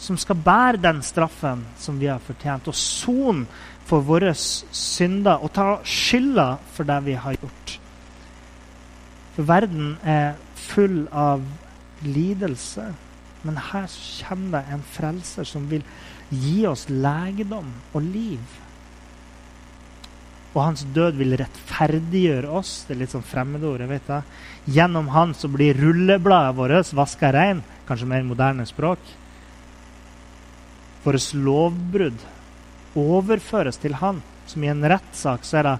som 0.01 0.17
skal 0.17 0.39
bære 0.41 0.81
den 0.81 1.01
straffen 1.05 1.65
som 1.77 1.99
vi 2.01 2.09
har 2.09 2.21
fortjent, 2.25 2.67
og 2.67 2.75
sone 2.77 3.45
for 3.85 4.01
våre 4.05 4.33
synder 4.33 5.43
og 5.43 5.51
ta 5.53 5.67
skylda 5.85 6.55
for 6.73 6.89
det 6.89 6.97
vi 7.05 7.17
har 7.19 7.37
gjort. 7.37 7.75
For 9.35 9.47
verden 9.47 9.93
er 10.03 10.33
full 10.57 11.05
av 11.13 11.43
lidelse, 12.01 12.87
men 13.45 13.61
her 13.71 13.87
kommer 14.27 14.57
det 14.57 14.73
en 14.73 14.83
frelser 14.95 15.47
som 15.47 15.69
vil 15.69 15.85
gi 16.31 16.65
oss 16.69 16.87
legedom 16.89 17.69
og 17.93 18.01
liv. 18.05 18.59
Og 20.51 20.59
hans 20.65 20.83
død 20.83 21.15
vil 21.21 21.37
rettferdiggjøre 21.39 22.49
oss. 22.51 22.83
Det 22.87 22.95
er 22.95 23.01
litt 23.03 23.13
sånn 23.13 23.23
fremmedord. 23.23 23.79
jeg 23.79 23.89
vet 23.89 24.07
det. 24.07 24.21
Gjennom 24.65 25.07
han 25.15 25.33
så 25.33 25.47
blir 25.47 25.79
rullebladet 25.79 26.57
vårt 26.57 26.93
vaska 26.93 27.31
rein. 27.31 27.63
Kanskje 27.87 28.07
mer 28.07 28.23
moderne 28.27 28.65
språk. 28.67 28.99
Våre 31.03 31.21
lovbrudd 31.33 32.19
overføres 32.95 33.77
til 33.77 33.95
han. 33.95 34.21
som 34.45 34.63
i 34.63 34.67
en 34.67 34.83
rettssak 34.83 35.45
så, 35.45 35.77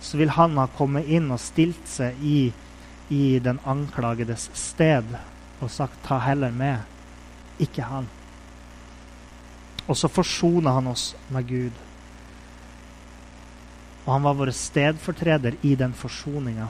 så 0.00 0.16
vil 0.16 0.30
han 0.30 0.56
ha 0.56 0.66
kommet 0.72 1.04
inn 1.04 1.30
og 1.30 1.40
stilt 1.42 1.84
seg 1.84 2.16
i, 2.24 2.52
i 3.12 3.38
den 3.44 3.58
anklagedes 3.66 4.48
sted 4.54 5.04
og 5.60 5.70
sagt 5.70 5.98
'ta 6.02 6.18
heller 6.18 6.50
med', 6.50 6.86
ikke 7.60 7.82
han. 7.82 8.08
Og 9.88 9.96
så 9.96 10.08
forsoner 10.08 10.70
han 10.70 10.86
oss 10.86 11.14
med 11.28 11.48
Gud. 11.48 11.85
Og 14.06 14.12
han 14.12 14.22
var 14.22 14.38
vår 14.38 14.52
stedfortreder 14.54 15.58
i 15.66 15.74
den 15.74 15.92
forsoninga. 15.94 16.68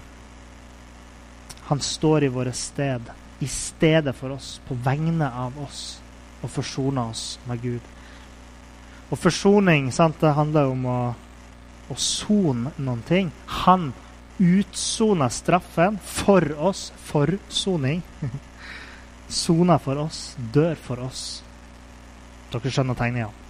Han 1.68 1.80
står 1.80 2.24
i 2.24 2.32
våre 2.32 2.52
sted, 2.52 3.10
i 3.38 3.46
stedet 3.46 4.16
for 4.16 4.32
oss, 4.32 4.56
på 4.68 4.74
vegne 4.80 5.28
av 5.28 5.58
oss, 5.60 5.98
og 6.40 6.50
forsoner 6.50 7.12
oss 7.12 7.36
med 7.44 7.60
Gud. 7.60 7.92
Og 9.10 9.20
forsoning 9.20 9.92
sant, 9.92 10.16
det 10.20 10.32
handler 10.34 10.72
om 10.72 10.86
å, 10.88 11.00
å 11.92 11.96
sone 12.00 12.72
noen 12.78 13.04
ting. 13.06 13.30
Han 13.66 13.90
utsoner 14.38 15.28
straffen 15.28 16.00
for 16.02 16.48
oss. 16.58 16.88
Forsoning. 16.96 18.02
Soner 19.28 19.82
for 19.82 19.98
oss, 20.06 20.36
dør 20.54 20.78
for 20.78 21.02
oss. 21.02 21.26
Dere 22.52 22.70
skjønner 22.72 22.98
tegninga? 22.98 23.45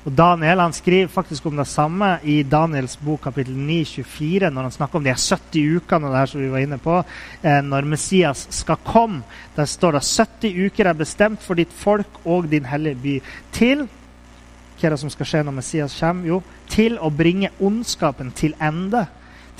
Og 0.00 0.14
Daniel 0.16 0.62
han 0.62 0.72
skriver 0.72 1.10
faktisk 1.12 1.46
om 1.50 1.58
det 1.60 1.66
samme 1.68 2.14
i 2.24 2.38
Daniels 2.42 2.94
bok 3.04 3.20
kapittel 3.26 3.56
9, 3.56 3.82
24, 3.84 4.48
når 4.48 4.68
han 4.68 4.72
snakker 4.72 4.96
om 4.96 5.04
de 5.04 5.12
70 5.12 5.76
ukene 5.76 6.12
der 6.14 6.30
som 6.30 6.40
vi 6.40 6.48
var 6.48 6.64
inne 6.64 6.78
på, 6.80 7.02
eh, 7.42 7.60
når 7.60 7.88
Messias 7.88 8.46
skal 8.50 8.80
komme. 8.84 9.20
Der 9.56 9.68
står 9.68 9.98
det 9.98 10.06
70 10.08 10.56
uker 10.66 10.88
er 10.88 10.96
bestemt 10.96 11.42
for 11.44 11.54
ditt 11.54 11.72
folk 11.72 12.22
og 12.24 12.48
din 12.48 12.64
hellige 12.64 12.96
by. 13.02 13.16
Til 13.52 13.84
hva 14.80 14.88
er 14.88 14.94
det 14.94 15.00
som 15.02 15.12
skal 15.12 15.28
skje 15.28 15.42
når 15.44 15.52
Messias 15.58 15.96
kommer? 16.00 16.28
Jo, 16.30 16.38
til 16.72 16.96
å 16.96 17.10
bringe 17.12 17.50
ondskapen 17.60 18.30
til 18.32 18.54
ende. 18.56 19.02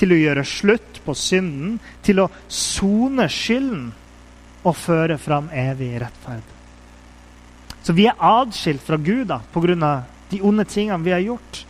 Til 0.01 0.15
å 0.15 0.17
gjøre 0.17 0.47
slutt 0.49 1.03
på 1.05 1.13
synden. 1.13 1.77
Til 2.03 2.23
å 2.25 2.31
sone 2.49 3.27
skylden 3.29 3.91
og 4.65 4.77
føre 4.77 5.19
fram 5.21 5.51
evig 5.53 5.93
rettferd. 6.01 6.57
Så 7.85 7.93
vi 7.97 8.07
er 8.09 8.17
adskilt 8.17 8.81
fra 8.85 8.97
Gud 8.97 9.29
da, 9.29 9.43
pga. 9.53 9.93
De 10.31 10.41
onde 10.47 10.65
tingene 10.69 11.05
vi 11.05 11.15
har 11.15 11.25
gjort. 11.25 11.65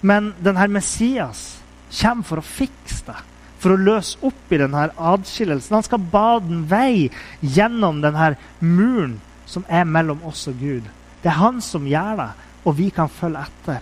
Men 0.00 0.32
denne 0.40 0.68
Messias 0.72 1.60
kommer 2.00 2.26
for 2.26 2.40
å 2.40 2.46
fikse 2.46 3.04
det. 3.08 3.18
For 3.60 3.74
å 3.74 3.80
løse 3.80 4.20
opp 4.24 4.52
i 4.54 4.60
denne 4.60 4.86
adskillelsen. 4.96 5.76
Han 5.76 5.84
skal 5.84 6.06
bade 6.12 6.48
en 6.48 6.62
vei 6.68 7.10
gjennom 7.40 8.00
denne 8.00 8.34
muren 8.60 9.18
som 9.50 9.66
er 9.68 9.84
mellom 9.84 10.22
oss 10.24 10.46
og 10.48 10.56
Gud. 10.62 10.86
Det 11.20 11.28
er 11.28 11.42
han 11.42 11.60
som 11.64 11.88
gjør 11.88 12.22
det 12.22 12.30
og 12.64 12.76
vi 12.76 12.90
kan 12.92 13.08
følge 13.08 13.44
etter. 13.46 13.80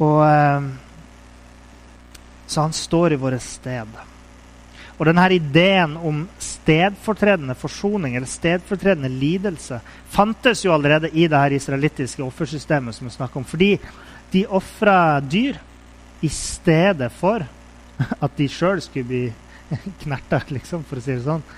Og 0.00 0.20
eh, 0.26 0.70
Så 2.46 2.64
han 2.64 2.72
står 2.74 3.12
i 3.14 3.20
våre 3.20 3.38
sted. 3.38 3.90
Og 5.00 5.08
denne 5.08 5.24
ideen 5.32 5.94
om 5.96 6.26
stedfortredende 6.44 7.56
forsoning 7.56 8.18
eller 8.18 8.28
stedfortredende 8.28 9.08
lidelse 9.08 9.78
fantes 10.12 10.66
jo 10.66 10.74
allerede 10.74 11.08
i 11.16 11.24
det 11.24 11.40
her 11.40 11.56
israelittiske 11.56 12.24
offersystemet 12.26 12.94
som 12.94 13.08
vi 13.08 13.14
snakker 13.14 13.40
om. 13.40 13.46
Fordi 13.48 13.78
de 14.34 14.44
ofra 14.44 15.20
dyr 15.24 15.56
i 16.20 16.28
stedet 16.28 17.08
for 17.16 17.46
at 18.20 18.36
de 18.36 18.48
sjøl 18.52 18.82
skulle 18.84 19.08
bli 19.08 19.24
knerta, 20.02 20.42
liksom, 20.52 20.84
for 20.84 21.00
å 21.00 21.04
si 21.04 21.14
det 21.14 21.24
sånn. 21.24 21.48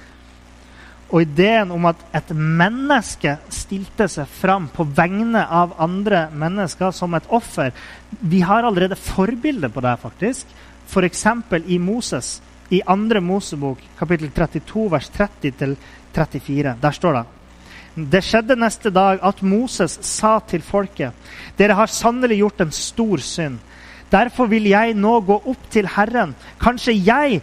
Og 1.12 1.26
ideen 1.26 1.74
om 1.74 1.90
at 1.90 1.98
et 2.14 2.30
menneske 2.32 3.34
stilte 3.52 4.06
seg 4.08 4.30
fram 4.38 4.70
på 4.72 4.86
vegne 4.96 5.42
av 5.44 5.74
andre 5.82 6.28
mennesker 6.30 6.94
som 6.96 7.12
et 7.18 7.26
offer 7.28 7.74
Vi 8.22 8.40
har 8.46 8.64
allerede 8.64 8.96
forbilder 8.96 9.68
på 9.68 9.82
det, 9.84 9.98
faktisk. 10.00 10.46
F.eks. 10.88 11.26
i 11.66 11.78
Moses, 11.82 12.38
i 12.72 12.80
2. 12.88 13.20
Mosebok, 13.20 13.78
kapittel 13.98 14.32
32, 14.32 14.88
vers 14.90 15.10
30-34. 15.12 16.74
Der 16.80 16.98
står 16.98 17.18
det 17.20 17.24
det 17.92 18.22
skjedde 18.24 18.56
neste 18.56 18.88
dag 18.88 19.18
at 19.20 19.42
Moses 19.44 19.98
sa 20.00 20.38
til 20.48 20.62
folket.: 20.64 21.12
Dere 21.58 21.76
har 21.76 21.86
sannelig 21.92 22.38
gjort 22.38 22.60
en 22.64 22.72
stor 22.72 23.20
synd. 23.20 23.58
Derfor 24.12 24.48
vil 24.48 24.64
jeg 24.64 24.94
nå 24.94 25.20
gå 25.20 25.36
opp 25.44 25.68
til 25.70 25.86
Herren. 25.86 26.34
Kanskje, 26.60 26.94
jeg, 27.04 27.42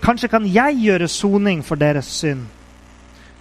kanskje 0.00 0.28
kan 0.28 0.46
jeg 0.46 0.80
gjøre 0.80 1.08
soning 1.08 1.60
for 1.64 1.76
deres 1.76 2.06
synd. 2.06 2.46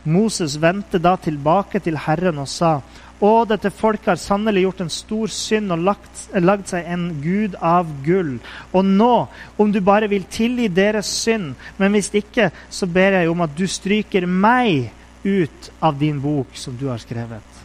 Moses 0.03 0.57
vendte 0.61 0.99
da 0.99 1.15
tilbake 1.15 1.79
til 1.79 1.97
Herren 1.97 2.39
og 2.39 2.47
sa:" 2.47 2.81
Å, 3.19 3.31
dette 3.43 3.71
folket 3.75 4.13
har 4.13 4.19
sannelig 4.21 4.63
gjort 4.63 4.83
en 4.85 4.93
stor 4.93 5.31
synd 5.35 5.75
og 5.75 5.85
lagt, 5.89 6.21
lagd 6.39 6.69
seg 6.71 6.87
en 6.87 7.09
gud 7.19 7.57
av 7.59 7.89
gull. 8.05 8.37
Og 8.71 8.87
nå, 8.87 9.13
om 9.59 9.73
du 9.75 9.81
bare 9.83 10.07
vil 10.11 10.27
tilgi 10.31 10.69
deres 10.71 11.11
synd, 11.25 11.55
men 11.77 11.95
hvis 11.95 12.13
ikke, 12.15 12.47
så 12.71 12.87
ber 12.87 13.19
jeg 13.19 13.31
om 13.31 13.43
at 13.43 13.57
du 13.59 13.65
stryker 13.67 14.27
meg 14.29 14.93
ut 15.25 15.71
av 15.83 15.99
din 15.99 16.21
bok 16.23 16.55
som 16.55 16.79
du 16.79 16.87
har 16.87 17.01
skrevet 17.03 17.59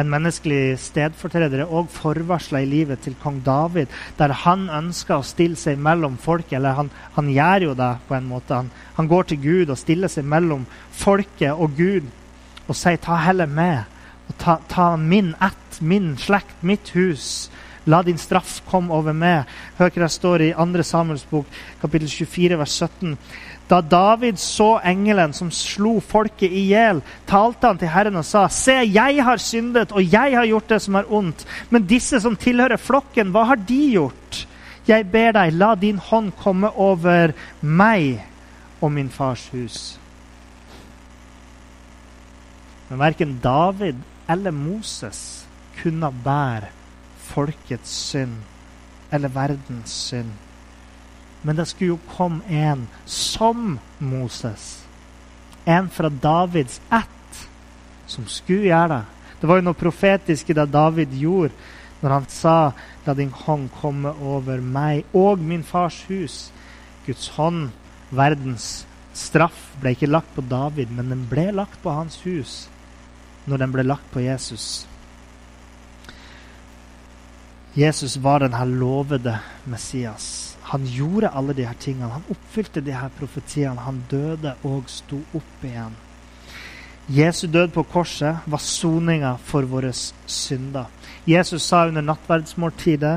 en 0.00 0.10
menneskelig 0.10 0.78
stedfortreder 0.80 1.64
er 1.64 1.72
òg 1.72 1.90
forvarsla 1.92 2.62
i 2.62 2.68
livet 2.68 3.02
til 3.04 3.16
kong 3.20 3.40
David, 3.44 3.90
der 4.18 4.34
han 4.44 4.68
ønsker 4.72 5.18
å 5.18 5.26
stille 5.26 5.58
seg 5.60 5.80
mellom 5.82 6.16
folket. 6.20 6.56
Eller 6.58 6.78
han, 6.78 6.90
han 7.16 7.30
gjør 7.32 7.70
jo 7.70 7.74
det 7.78 7.90
på 8.08 8.16
en 8.16 8.30
måte. 8.30 8.62
Han, 8.62 8.70
han, 8.96 9.10
går 9.10 9.30
til 9.30 9.42
Gud 9.44 9.74
og 9.74 9.80
stiller 9.80 10.12
seg 10.12 10.28
mellom 10.28 10.66
folket 10.96 11.52
og 11.52 11.76
Gud 11.78 12.08
og 12.70 12.76
sier 12.78 12.96
'ta 12.96 13.16
heller 13.26 13.46
med'. 13.46 13.84
og 14.28 14.38
Ta, 14.38 14.58
ta 14.68 14.96
min 14.96 15.34
ett, 15.42 15.80
min 15.80 16.16
slekt, 16.16 16.62
mitt 16.62 16.90
hus. 16.94 17.50
La 17.86 18.02
din 18.02 18.18
straff 18.18 18.60
komme 18.70 18.92
over 18.94 19.12
meg. 19.12 19.44
Hør 19.78 19.90
hva 19.90 20.02
det 20.04 20.10
står 20.10 20.40
i 20.40 20.52
2. 20.52 20.82
Samuels 20.82 21.24
bok, 21.30 21.46
kapittel 21.80 22.08
24, 22.08 22.58
vers 22.58 22.70
17. 22.70 23.18
Da 23.70 23.80
David 23.80 24.38
så 24.38 24.80
engelen 24.84 25.32
som 25.32 25.50
slo 25.50 26.00
folket 26.00 26.50
i 26.50 26.66
hjel, 26.72 27.02
talte 27.26 27.66
han 27.66 27.78
til 27.78 27.88
Herren 27.88 28.16
og 28.16 28.24
sa, 28.24 28.48
Se, 28.48 28.72
jeg 28.72 29.24
har 29.24 29.36
syndet, 29.36 29.92
og 29.92 30.02
jeg 30.02 30.36
har 30.36 30.46
gjort 30.46 30.68
det 30.68 30.82
som 30.82 30.94
er 30.94 31.12
ondt. 31.12 31.46
Men 31.70 31.86
disse 31.86 32.20
som 32.20 32.36
tilhører 32.36 32.76
flokken, 32.76 33.30
hva 33.30 33.44
har 33.44 33.56
de 33.56 33.80
gjort? 33.92 34.46
Jeg 34.86 35.06
ber 35.10 35.32
deg, 35.32 35.54
la 35.54 35.74
din 35.74 35.98
hånd 35.98 36.32
komme 36.42 36.70
over 36.74 37.32
meg 37.60 38.24
og 38.80 38.92
min 38.92 39.10
fars 39.10 39.48
hus. 39.54 40.00
Men 42.90 42.98
verken 42.98 43.38
David 43.42 44.00
eller 44.26 44.50
Moses 44.50 45.44
kunne 45.78 46.08
bære 46.24 46.72
folkets 47.30 47.92
synd 48.10 48.40
eller 49.14 49.30
verdens 49.30 49.92
synd. 50.08 50.32
Men 51.46 51.56
det 51.56 51.68
skulle 51.70 51.94
jo 51.94 52.00
komme 52.16 52.42
en 52.50 52.88
som 53.06 53.78
Moses. 53.98 54.82
En 55.66 55.86
fra 55.86 56.10
Davids 56.10 56.80
ett 56.90 57.44
som 58.10 58.26
skulle 58.26 58.72
gjøre 58.72 58.88
det. 58.96 59.04
Det 59.40 59.48
var 59.48 59.60
jo 59.60 59.66
noe 59.68 59.78
profetisk 59.78 60.50
i 60.50 60.58
det 60.58 60.66
David 60.74 61.14
gjorde 61.14 61.54
når 62.00 62.16
han 62.16 62.26
sa 62.32 62.56
La 63.06 63.14
din 63.14 63.30
hånd 63.30 63.70
komme 63.78 64.10
over 64.18 64.58
meg 64.60 65.06
og 65.16 65.38
min 65.38 65.62
fars 65.62 66.02
hus. 66.10 66.50
Guds 67.06 67.30
hånd, 67.38 67.70
verdens 68.10 68.82
straff, 69.14 69.70
ble 69.80 69.94
ikke 69.94 70.10
lagt 70.10 70.34
på 70.34 70.42
David, 70.42 70.90
men 70.90 71.14
den 71.14 71.24
ble 71.30 71.46
lagt 71.54 71.78
på 71.86 71.94
hans 71.94 72.18
hus 72.26 72.66
når 73.46 73.62
den 73.64 73.72
ble 73.72 73.86
lagt 73.86 74.10
på 74.12 74.22
Jesus. 74.24 74.86
Jesus 77.74 78.16
var 78.16 78.42
den 78.42 78.54
her 78.54 78.66
lovede 78.66 79.38
Messias. 79.64 80.56
Han 80.72 80.84
gjorde 80.86 81.30
alle 81.34 81.54
de 81.54 81.66
her 81.66 81.78
tingene. 81.78 82.10
Han 82.10 82.26
oppfylte 82.30 82.80
de 82.80 82.92
her 82.92 83.10
profetiene. 83.18 83.80
Han 83.80 84.04
døde 84.10 84.54
og 84.66 84.90
sto 84.90 85.20
opp 85.34 85.64
igjen. 85.64 85.94
Jesu 87.10 87.46
død 87.46 87.72
på 87.74 87.82
korset 87.90 88.44
var 88.46 88.62
soninga 88.62 89.36
for 89.44 89.66
våre 89.66 89.90
synder. 90.26 90.86
Jesus 91.26 91.62
sa 91.62 91.86
under 91.88 92.04
nattverdsmåltidet 92.06 93.16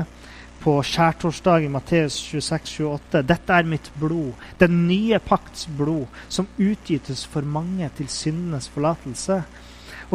på 0.64 0.74
skjærtorsdag 0.82 1.64
i 1.64 1.68
Matteus 1.68 2.16
26-28.: 2.32 3.22
Dette 3.22 3.52
er 3.52 3.68
mitt 3.68 3.90
blod, 4.00 4.32
den 4.58 4.86
nye 4.88 5.18
pakts 5.18 5.68
blod, 5.78 6.06
som 6.28 6.48
utgytes 6.58 7.26
for 7.26 7.46
mange 7.46 7.90
til 7.96 8.08
syndenes 8.08 8.68
forlatelse. 8.68 9.42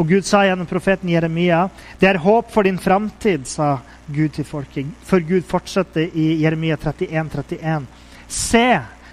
Og 0.00 0.08
Gud 0.08 0.24
sa 0.24 0.46
gjennom 0.46 0.68
profeten 0.68 1.10
Jeremia 1.12 1.66
det 2.00 2.08
er 2.08 2.22
håp 2.24 2.48
for 2.54 2.64
din 2.64 2.78
framtid, 2.80 3.44
sa 3.44 3.74
Gud 4.08 4.32
til 4.32 4.46
folket. 4.48 4.88
For 5.04 5.20
Gud 5.20 5.44
fortsatte 5.44 6.06
i 6.08 6.40
Jeremia 6.40 6.78
31, 6.80 7.20
31. 7.20 7.84
Se, 8.30 8.64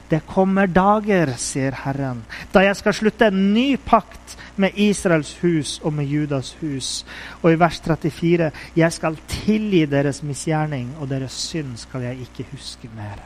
det 0.07 0.21
kommer 0.29 0.69
dager, 0.71 1.33
sier 1.35 1.75
Herren, 1.83 2.21
da 2.53 2.63
jeg 2.63 2.77
skal 2.79 2.95
slutte 2.95 3.27
en 3.27 3.49
ny 3.51 3.73
pakt 3.83 4.37
med 4.55 4.79
Israels 4.79 5.33
hus 5.41 5.73
og 5.83 5.91
med 5.97 6.07
Judas 6.07 6.53
hus. 6.61 7.03
Og 7.41 7.51
i 7.51 7.59
vers 7.59 7.81
34.: 7.83 8.51
Jeg 8.75 8.93
skal 8.95 9.17
tilgi 9.27 9.83
deres 9.85 10.21
misgjerning, 10.23 10.93
og 11.01 11.09
deres 11.09 11.35
synd 11.49 11.75
skal 11.83 12.07
jeg 12.07 12.23
ikke 12.29 12.47
huske 12.53 12.87
mer. 12.95 13.19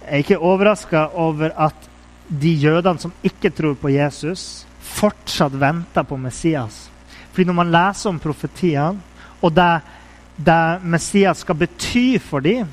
Jeg 0.00 0.12
er 0.12 0.24
ikke 0.24 0.38
overraska 0.38 1.04
over 1.12 1.50
at 1.50 1.90
de 2.28 2.52
jødene 2.58 3.00
som 3.00 3.12
ikke 3.24 3.50
tror 3.54 3.76
på 3.78 3.92
Jesus, 3.94 4.66
fortsatt 4.80 5.54
venter 5.60 6.06
på 6.06 6.18
Messias. 6.18 6.86
Fordi 7.32 7.46
når 7.46 7.58
man 7.58 7.72
leser 7.72 8.10
om 8.10 8.20
profetiene, 8.22 9.02
og 9.44 9.52
det, 9.54 9.70
det 10.40 10.60
Messias 10.82 11.44
skal 11.44 11.58
bety 11.60 12.16
for 12.22 12.44
dem, 12.44 12.68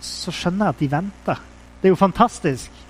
så 0.00 0.32
skjønner 0.32 0.68
jeg 0.68 0.76
at 0.76 0.82
de 0.84 0.90
venter. 0.92 1.40
Det 1.80 1.88
er 1.88 1.94
jo 1.94 1.98
fantastisk 1.98 2.84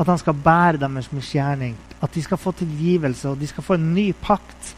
at 0.00 0.08
han 0.08 0.18
skal 0.18 0.38
bære 0.40 0.80
deres 0.80 1.10
misgjerning. 1.12 1.76
At 2.00 2.14
de 2.14 2.22
skal 2.24 2.40
få 2.40 2.54
tilgivelse, 2.56 3.28
og 3.28 3.40
de 3.40 3.46
skal 3.46 3.64
få 3.64 3.76
en 3.76 3.90
ny 3.94 4.10
pakt. 4.16 4.74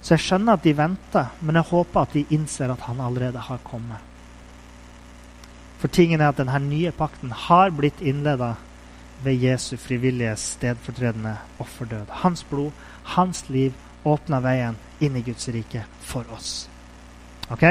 Så 0.00 0.14
jeg 0.14 0.22
skjønner 0.22 0.54
at 0.54 0.64
de 0.64 0.76
venter, 0.78 1.32
men 1.40 1.58
jeg 1.58 1.70
håper 1.70 2.00
at 2.00 2.14
de 2.14 2.26
innser 2.36 2.70
at 2.70 2.84
han 2.86 3.00
allerede 3.02 3.42
har 3.42 3.62
kommet. 3.66 4.13
For 5.78 5.92
tingen 5.92 6.20
er 6.20 6.32
at 6.32 6.40
denne 6.40 6.58
nye 6.64 6.92
pakten 6.96 7.32
har 7.46 7.74
blitt 7.76 8.00
innleda 8.00 8.54
ved 9.24 9.40
Jesu 9.42 9.76
frivillige 9.80 10.36
stedfortredende 10.36 11.36
offerdød. 11.58 12.06
Hans 12.24 12.44
blod, 12.44 12.72
hans 13.16 13.44
liv, 13.48 13.72
åpna 14.04 14.40
veien 14.44 14.76
inn 15.00 15.16
i 15.16 15.24
Guds 15.24 15.48
rike 15.48 15.84
for 16.04 16.28
oss. 16.34 16.66
Ok? 17.52 17.64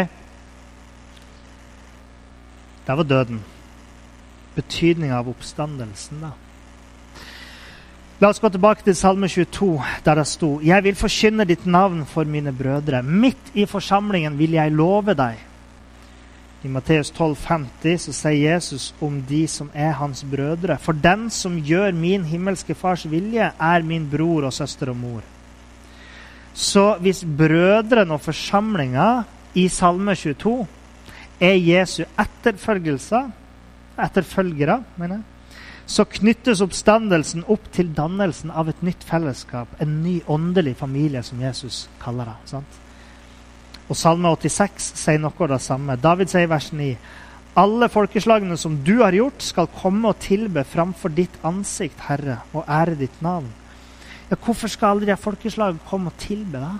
Det 2.83 2.97
var 2.97 3.03
døden. 3.03 3.43
Betydninga 4.55 5.17
av 5.17 5.29
oppstandelsen, 5.29 6.25
da. 6.25 6.33
La 8.21 8.29
oss 8.29 8.39
gå 8.39 8.49
tilbake 8.53 8.85
til 8.85 8.95
Salme 8.95 9.27
22, 9.27 9.81
der 10.05 10.15
det 10.15 10.27
sto 10.29 10.59
Jeg 10.63 10.83
vil 10.85 10.95
forkynne 10.95 11.47
ditt 11.49 11.65
navn 11.65 12.05
for 12.07 12.29
mine 12.29 12.53
brødre. 12.55 13.01
Midt 13.03 13.51
i 13.53 13.65
forsamlingen 13.65 14.37
vil 14.39 14.55
jeg 14.55 14.71
love 14.71 15.15
deg. 15.17 15.41
I 16.63 16.69
Matteus 16.71 17.09
12, 17.11 17.35
50 17.43 17.97
så 18.05 18.13
sier 18.15 18.53
Jesus 18.53 18.93
om 19.03 19.17
de 19.27 19.41
som 19.51 19.67
er 19.75 19.91
hans 19.99 20.23
brødre. 20.23 20.77
For 20.79 20.95
den 20.95 21.27
som 21.33 21.57
gjør 21.59 21.91
min 21.91 22.23
himmelske 22.23 22.75
fars 22.75 23.03
vilje, 23.11 23.51
er 23.51 23.83
min 23.83 24.09
bror 24.09 24.43
og 24.47 24.53
søster 24.55 24.89
og 24.93 24.97
mor. 24.97 25.21
Så 26.53 26.97
hvis 27.03 27.25
brødrene 27.25 28.13
og 28.15 28.21
forsamlinga 28.21 29.23
i 29.59 29.67
Salme 29.67 30.15
22 30.15 30.67
er 31.41 31.55
Jesu 31.59 32.03
etterfølgere, 32.19 34.83
mener 34.97 35.15
jeg, 35.15 35.23
så 35.85 36.05
knyttes 36.07 36.61
oppstandelsen 36.63 37.43
opp 37.51 37.67
til 37.75 37.91
dannelsen 37.91 38.51
av 38.55 38.69
et 38.71 38.83
nytt 38.85 39.03
fellesskap, 39.03 39.67
en 39.83 39.99
ny 40.05 40.21
åndelig 40.31 40.77
familie, 40.79 41.23
som 41.23 41.41
Jesus 41.43 41.89
kaller 41.99 42.25
det. 42.31 42.37
sant? 42.53 42.82
Og 43.93 43.97
Salme 43.99 44.31
86 44.33 44.87
sier 44.97 45.19
noe 45.21 45.37
av 45.45 45.51
det 45.51 45.59
samme. 45.61 45.99
David 46.01 46.31
sier 46.31 46.47
i 46.47 46.49
vers 46.49 46.71
9.: 46.73 46.95
Alle 47.61 47.89
folkeslagene 47.93 48.57
som 48.57 48.79
du 48.81 49.03
har 49.03 49.13
gjort, 49.13 49.43
skal 49.45 49.69
komme 49.69 50.09
og 50.09 50.17
tilbe 50.23 50.63
framfor 50.65 51.13
ditt 51.13 51.35
ansikt, 51.45 52.01
Herre, 52.07 52.39
og 52.57 52.65
ære 52.65 52.97
ditt 52.97 53.21
navn. 53.21 53.51
Ja, 54.31 54.39
hvorfor 54.39 54.71
skal 54.71 54.95
alle 54.95 55.05
de 55.11 55.17
folkeslagene 55.19 55.85
komme 55.85 56.09
og 56.09 56.17
tilbe, 56.17 56.57
da? 56.57 56.73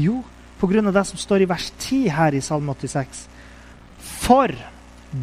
Jo, 0.00 0.24
pga. 0.58 0.82
det 0.90 1.06
som 1.06 1.18
står 1.18 1.44
i 1.44 1.50
vers 1.52 1.70
10 1.78 2.08
her 2.10 2.34
i 2.34 2.42
Salme 2.42 2.74
86. 2.74 3.28
For 4.00 4.50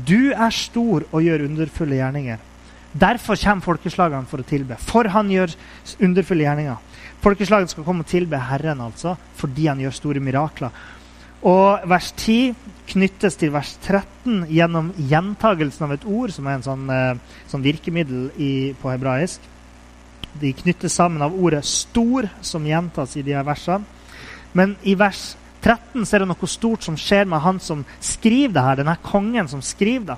du 0.08 0.32
er 0.32 0.56
stor 0.56 1.04
og 1.12 1.24
gjør 1.28 1.44
underfulle 1.50 2.00
gjerninger. 2.00 2.40
Derfor 2.98 3.38
kommer 3.38 3.66
folkeslagene 3.66 4.30
for 4.30 4.42
å 4.42 4.48
tilbe. 4.48 4.78
For 4.82 5.10
han 5.14 5.30
gjør 5.32 5.54
underfulle 6.04 6.46
gjerninger. 6.46 7.02
Folkeslagene 7.24 7.72
skal 7.72 7.86
komme 7.86 8.06
og 8.06 8.10
tilbe 8.10 8.40
Herren 8.50 8.82
altså, 8.86 9.16
fordi 9.38 9.68
han 9.70 9.82
gjør 9.82 9.98
store 9.98 10.24
mirakler. 10.24 10.86
Og 11.48 11.84
vers 11.90 12.10
10 12.18 12.56
knyttes 12.90 13.38
til 13.38 13.52
vers 13.54 13.76
13 13.84 14.48
gjennom 14.50 14.90
gjentagelsen 14.98 15.86
av 15.86 15.94
et 15.94 16.08
ord, 16.08 16.34
som 16.34 16.48
er 16.48 16.58
en 16.58 16.66
sånn, 16.66 16.88
eh, 16.90 17.42
sånn 17.52 17.66
virkemiddel 17.66 18.32
i, 18.38 18.74
på 18.82 18.90
hebraisk. 18.90 19.42
De 20.40 20.54
knyttes 20.54 20.94
sammen 20.94 21.22
av 21.22 21.34
ordet 21.34 21.64
'stor', 21.66 22.30
som 22.42 22.66
gjentas 22.66 23.18
i 23.18 23.22
de 23.22 23.34
her 23.34 23.44
versene. 23.44 23.86
Men 24.54 24.76
i 24.84 24.96
vers 24.96 25.36
13 25.62 26.06
så 26.06 26.16
er 26.16 26.20
det 26.20 26.28
noe 26.28 26.48
stort 26.48 26.84
som 26.84 26.96
skjer 26.96 27.26
med 27.26 27.42
han 27.42 27.60
som 27.60 27.86
skriver 28.00 28.54
det 28.54 28.64
her, 28.64 28.76
denne 28.76 28.98
kongen 29.04 29.48
som 29.48 29.62
skriver 29.62 30.06
det. 30.06 30.18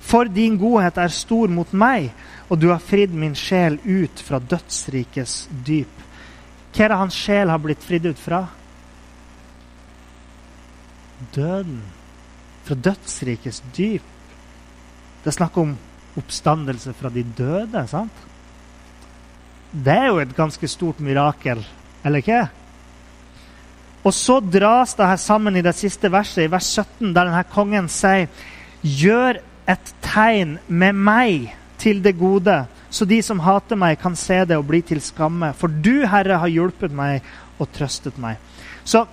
For 0.00 0.28
din 0.28 0.56
godhet 0.58 0.98
er 0.98 1.12
stor 1.12 1.50
mot 1.52 1.72
meg, 1.76 2.10
og 2.48 2.58
du 2.58 2.70
har 2.72 2.82
fridd 2.82 3.12
min 3.14 3.36
sjel 3.38 3.78
ut 3.84 4.22
fra 4.24 4.40
dødsrikes 4.40 5.44
dyp. 5.66 6.06
Hva 6.70 6.84
er 6.84 6.92
det 6.92 7.00
hans 7.02 7.18
sjel 7.18 7.50
har 7.50 7.60
blitt 7.62 7.84
fridd 7.84 8.08
ut 8.10 8.18
fra? 8.18 8.44
Døden. 11.34 11.82
Fra 12.66 12.76
dødsrikes 12.88 13.62
dyp. 13.76 14.06
Det 15.20 15.30
er 15.30 15.36
snakk 15.36 15.58
om 15.60 15.76
oppstandelse 16.18 16.94
fra 16.96 17.10
de 17.12 17.24
døde, 17.36 17.84
sant? 17.90 18.24
Det 19.70 19.94
er 19.94 20.08
jo 20.10 20.18
et 20.18 20.32
ganske 20.34 20.68
stort 20.68 20.98
mirakel, 21.04 21.60
eller 22.02 22.24
ikke? 22.24 22.40
Og 24.00 24.14
så 24.16 24.38
dras 24.40 24.96
det 24.96 25.06
her 25.06 25.20
sammen 25.20 25.58
i 25.60 25.62
det 25.62 25.74
siste 25.76 26.10
verset, 26.10 26.46
i 26.46 26.50
vers 26.50 26.66
17, 26.72 27.12
der 27.12 27.28
denne 27.28 27.44
kongen 27.52 27.90
sier 27.92 28.30
Gjør 28.80 29.42
et 29.70 29.94
tegn 30.04 30.58
med 30.66 30.98
meg 30.98 31.50
til 31.80 32.02
det 32.04 32.16
gode, 32.18 32.64
så 32.90 33.06
de 33.08 33.20
som 33.22 33.40
hater 33.44 33.78
meg, 33.78 34.00
kan 34.02 34.16
se 34.18 34.42
det 34.48 34.58
og 34.58 34.66
bli 34.68 34.82
til 34.84 35.00
skamme. 35.04 35.52
For 35.56 35.70
du, 35.70 36.02
Herre, 36.10 36.40
har 36.42 36.50
hjulpet 36.50 36.92
meg 36.94 37.24
og 37.60 37.70
trøstet 37.76 38.18
meg. 38.20 38.40
Så 38.84 39.06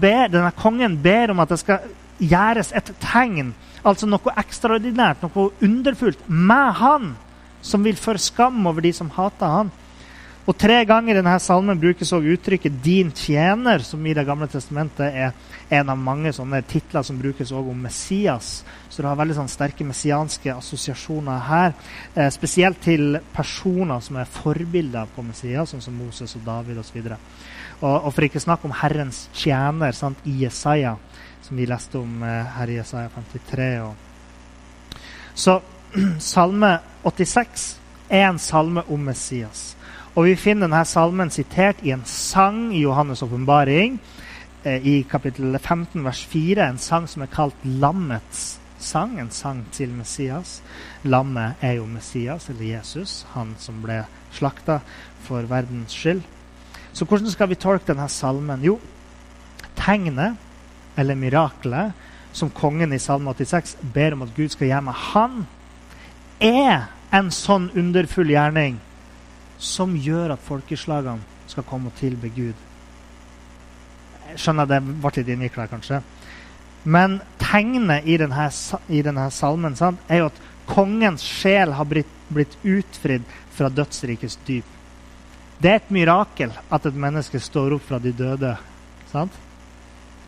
ber, 0.00 0.30
denne 0.30 0.52
kongen 0.56 0.96
ber 1.02 1.32
om 1.34 1.42
at 1.42 1.50
det 1.52 1.60
skal 1.60 1.90
gjøres 2.20 2.72
et 2.76 2.92
tegn, 3.00 3.54
altså 3.82 4.06
noe 4.08 4.34
ekstraordinært, 4.40 5.22
noe 5.24 5.50
underfullt, 5.64 6.22
med 6.28 6.72
han, 6.80 7.12
som 7.62 7.84
vil 7.84 7.98
føre 8.00 8.20
skam 8.20 8.66
over 8.68 8.84
de 8.84 8.92
som 8.96 9.10
hater 9.16 9.52
han. 9.52 9.72
Og 10.48 10.56
Tre 10.56 10.78
ganger 10.88 11.12
i 11.12 11.18
denne 11.18 11.34
salmen 11.42 11.78
brukes 11.78 12.12
også 12.12 12.32
uttrykket 12.32 12.82
'din 12.82 13.12
tjener', 13.12 13.82
som 13.82 14.06
i 14.06 14.14
Det 14.14 14.26
gamle 14.26 14.46
testamentet 14.48 15.14
er 15.14 15.32
en 15.70 15.88
av 15.88 15.98
mange 15.98 16.32
sånne 16.32 16.62
titler 16.66 17.02
som 17.02 17.18
brukes 17.18 17.52
også 17.52 17.70
om 17.70 17.82
Messias. 17.82 18.64
Så 18.88 19.02
det 19.02 19.08
har 19.08 19.16
veldig 19.16 19.36
sånn 19.36 19.48
sterke 19.48 19.84
messianske 19.84 20.54
assosiasjoner 20.54 21.38
her. 21.38 21.72
Eh, 22.16 22.30
spesielt 22.30 22.80
til 22.80 23.20
personer 23.32 24.00
som 24.00 24.16
er 24.16 24.24
forbilder 24.24 25.06
på 25.14 25.22
Messias, 25.22 25.70
sånn 25.70 25.82
som 25.82 25.94
Moses 25.94 26.36
og 26.36 26.44
David 26.44 26.78
osv. 26.78 26.96
Og, 27.80 28.04
og 28.04 28.12
for 28.12 28.22
ikke 28.22 28.40
snakke 28.40 28.64
om 28.64 28.74
Herrens 28.82 29.28
tjener 29.32 29.92
sant, 29.92 30.18
i 30.24 30.42
Jesaja, 30.42 30.96
som 31.42 31.56
vi 31.56 31.66
leste 31.66 31.98
om 31.98 32.22
eh, 32.22 32.44
her 32.56 32.66
i 32.66 32.80
Jesaja 32.80 33.08
53. 33.14 33.80
Og. 33.80 33.94
Så 35.34 35.60
salme 36.18 36.78
86 37.04 37.76
er 38.10 38.26
en 38.28 38.38
salme 38.38 38.82
om 38.88 39.04
Messias. 39.04 39.76
Og 40.18 40.26
vi 40.26 40.32
finner 40.34 40.66
denne 40.66 40.82
salmen 40.90 41.30
sitert 41.30 41.84
i 41.86 41.92
en 41.94 42.02
sang 42.08 42.72
i 42.74 42.82
Johannes' 42.82 43.22
åpenbaring, 43.22 44.00
eh, 44.64 44.86
i 44.86 45.02
kapittel 45.02 45.58
15, 45.58 46.04
vers 46.04 46.24
4. 46.26 46.66
En 46.66 46.78
sang 46.78 47.06
som 47.06 47.22
er 47.22 47.30
kalt 47.30 47.54
Lammets 47.64 48.58
sang, 48.78 49.20
en 49.20 49.30
sang 49.30 49.64
til 49.70 49.88
Messias. 49.90 50.62
Lammet 51.04 51.54
er 51.62 51.74
jo 51.74 51.86
Messias, 51.86 52.48
eller 52.48 52.76
Jesus, 52.76 53.24
han 53.34 53.54
som 53.58 53.82
ble 53.82 54.04
slakta 54.32 54.80
for 55.22 55.42
verdens 55.42 55.92
skyld. 55.92 56.22
Så 56.92 57.04
hvordan 57.04 57.30
skal 57.30 57.48
vi 57.48 57.54
tolke 57.54 57.92
denne 57.92 58.08
salmen? 58.08 58.64
Jo, 58.64 58.80
tegnet, 59.76 60.34
eller 60.96 61.14
miraklet, 61.14 61.92
som 62.32 62.50
kongen 62.50 62.92
i 62.92 62.98
Salme 62.98 63.30
86 63.30 63.76
ber 63.94 64.12
om 64.12 64.22
at 64.22 64.34
Gud 64.34 64.48
skal 64.48 64.66
gjøre 64.66 64.82
med 64.82 64.92
han, 64.92 65.46
er 66.40 66.90
en 67.12 67.30
sånn 67.30 67.70
underfull 67.76 68.30
gjerning 68.30 68.80
som 69.60 69.94
gjør 69.96 70.34
at 70.34 70.42
folkeslagene 70.44 71.20
skal 71.50 71.66
komme 71.68 71.90
og 71.90 71.98
tilbe 72.00 72.30
Gud. 72.32 72.56
Jeg 74.30 74.40
skjønner 74.40 74.68
det 74.70 74.80
ble 74.86 75.12
litt 75.16 75.30
innvikla, 75.34 75.66
kanskje. 75.70 76.00
Men 76.84 77.18
tegnet 77.42 78.06
i 78.08 78.16
denne, 78.20 78.46
i 78.88 79.02
denne 79.04 79.26
salmen 79.34 79.76
sant, 79.76 80.00
er 80.08 80.22
jo 80.22 80.30
at 80.30 80.40
kongens 80.70 81.24
sjel 81.26 81.74
har 81.76 81.88
blitt, 81.88 82.10
blitt 82.30 82.56
utfridd 82.62 83.26
fra 83.56 83.68
dødsrikets 83.74 84.38
dyp. 84.46 84.76
Det 85.60 85.68
er 85.68 85.80
et 85.82 85.92
mirakel 85.92 86.54
at 86.72 86.86
et 86.88 86.96
menneske 86.96 87.40
står 87.42 87.76
opp 87.76 87.84
fra 87.90 87.98
de 88.00 88.14
døde. 88.16 88.56
sant? 89.10 89.34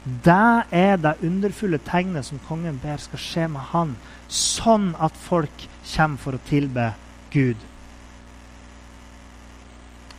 Det 0.04 0.64
er 0.74 0.96
det 0.98 1.14
underfulle 1.22 1.78
tegnet 1.78 2.26
som 2.26 2.40
kongen 2.48 2.80
ber 2.82 2.98
skal 3.00 3.22
skje 3.22 3.48
med 3.48 3.70
han, 3.70 3.94
sånn 4.28 4.92
at 4.98 5.14
folk 5.14 5.68
kommer 5.94 6.18
for 6.18 6.36
å 6.36 6.42
tilbe 6.48 6.90
Gud. 7.30 7.56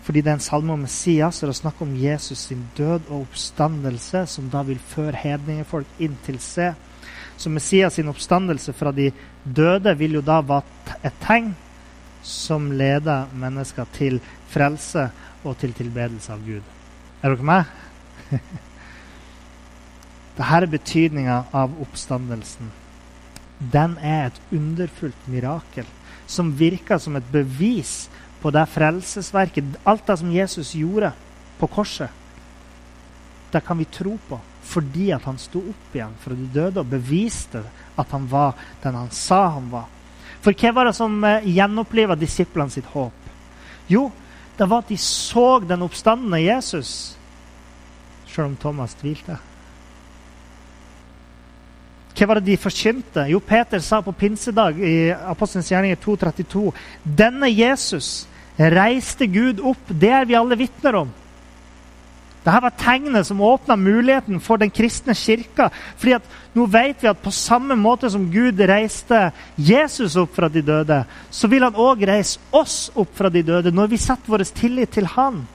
Fordi 0.04 0.22
det 0.22 0.32
er 0.34 0.38
en 0.38 0.44
salme 0.44 0.74
om 0.76 0.82
Messias, 0.84 1.40
og 1.40 1.48
det 1.48 1.54
er 1.54 1.62
snakk 1.62 1.82
om 1.84 1.94
Jesus 1.96 2.48
sin 2.50 2.66
død 2.78 3.08
og 3.10 3.22
oppstandelse, 3.22 4.26
som 4.28 4.50
da 4.52 4.64
vil 4.68 4.82
føre 4.92 5.16
hedningefolk 5.16 5.88
inn 6.04 6.18
til 6.26 6.40
seg. 6.44 6.76
Så 7.40 7.50
Messias 7.50 7.96
sin 7.96 8.12
oppstandelse 8.12 8.76
fra 8.76 8.92
de 8.92 9.12
døde 9.44 9.96
vil 10.00 10.20
jo 10.20 10.26
da 10.26 10.42
være 10.44 10.98
et 11.08 11.16
tegn 11.24 11.54
som 12.24 12.70
leder 12.72 13.32
mennesker 13.36 13.88
til 13.96 14.20
frelse 14.52 15.10
og 15.44 15.58
til 15.60 15.74
tilbedelse 15.76 16.32
av 16.36 16.44
Gud. 16.46 16.64
Er 17.24 17.34
dere 17.34 17.48
med? 17.48 17.64
Dette 20.38 20.56
er 20.58 20.66
betydninga 20.68 21.44
av 21.54 21.76
oppstandelsen. 21.84 22.72
den 23.74 23.98
er 24.02 24.26
et 24.26 24.40
underfullt 24.52 25.28
mirakel 25.32 25.86
som 26.28 26.50
virker 26.58 26.98
som 27.00 27.16
et 27.16 27.28
bevis 27.32 28.10
på 28.44 28.52
det 28.52 28.66
frelsesverket, 28.68 29.78
alt 29.88 30.08
det 30.08 30.18
som 30.20 30.32
Jesus 30.32 30.74
gjorde 30.76 31.14
på 31.60 31.70
korset. 31.72 32.12
Det 33.52 33.62
kan 33.64 33.80
vi 33.80 33.86
tro 33.86 34.18
på 34.28 34.40
fordi 34.64 35.10
at 35.12 35.26
han 35.28 35.38
sto 35.38 35.60
opp 35.60 35.96
igjen 35.96 36.14
fra 36.24 36.36
de 36.36 36.46
døde 36.54 36.80
og 36.80 36.88
beviste 36.88 37.60
at 38.00 38.14
han 38.16 38.30
var 38.32 38.56
den 38.84 38.96
han 38.96 39.10
sa 39.12 39.42
han 39.58 39.68
var. 39.72 39.90
For 40.44 40.56
hva 40.56 40.72
var 40.76 40.88
det 40.88 40.96
som 40.96 41.18
eh, 41.28 41.48
gjenoppliva 41.52 42.16
disiplene 42.20 42.72
sitt 42.72 42.88
håp? 42.96 43.28
Jo, 43.92 44.08
det 44.58 44.68
var 44.70 44.84
at 44.84 44.92
de 44.92 44.98
så 45.00 45.60
den 45.68 45.84
oppstandende 45.84 46.40
Jesus, 46.42 47.18
sjøl 48.32 48.54
om 48.54 48.60
Thomas 48.60 48.96
tvilte. 49.00 49.38
Hva 52.14 52.30
var 52.30 52.40
det 52.40 52.52
de 52.52 52.60
forkynte? 52.62 53.26
Jo, 53.32 53.40
Peter 53.44 53.82
sa 53.84 54.02
på 54.06 54.14
pinsedag 54.16 54.78
i 54.80 54.96
Apostelens 55.12 55.72
gjerninger 55.72 55.98
2.32.: 56.04 56.72
Denne 57.04 57.50
Jesus 57.50 58.28
reiste 58.58 59.28
Gud 59.28 59.60
opp. 59.60 59.90
Det 59.90 60.12
er 60.14 60.26
vi 60.26 60.38
alle 60.38 60.58
vitner 60.60 61.04
om. 61.04 61.12
Dette 62.44 62.60
var 62.60 62.74
tegnet 62.76 63.28
som 63.28 63.42
åpna 63.42 63.78
muligheten 63.80 64.42
for 64.44 64.60
den 64.60 64.72
kristne 64.72 65.16
kirka. 65.16 65.70
fordi 65.98 66.14
at 66.14 66.24
nå 66.54 66.66
vet 66.66 67.04
vi 67.04 67.08
at 67.08 67.22
på 67.24 67.32
samme 67.32 67.76
måte 67.76 68.10
som 68.10 68.30
Gud 68.32 68.60
reiste 68.60 69.32
Jesus 69.56 70.16
opp 70.16 70.36
fra 70.36 70.50
de 70.50 70.62
døde, 70.62 71.06
så 71.32 71.48
vil 71.48 71.64
han 71.64 71.74
òg 71.76 72.04
reise 72.06 72.40
oss 72.52 72.92
opp 72.96 73.16
fra 73.16 73.30
de 73.30 73.44
døde 73.44 73.72
når 73.72 73.88
vi 73.88 73.98
setter 73.98 74.28
vår 74.28 74.44
tillit 74.44 74.92
til 74.92 75.06
han. 75.06 75.48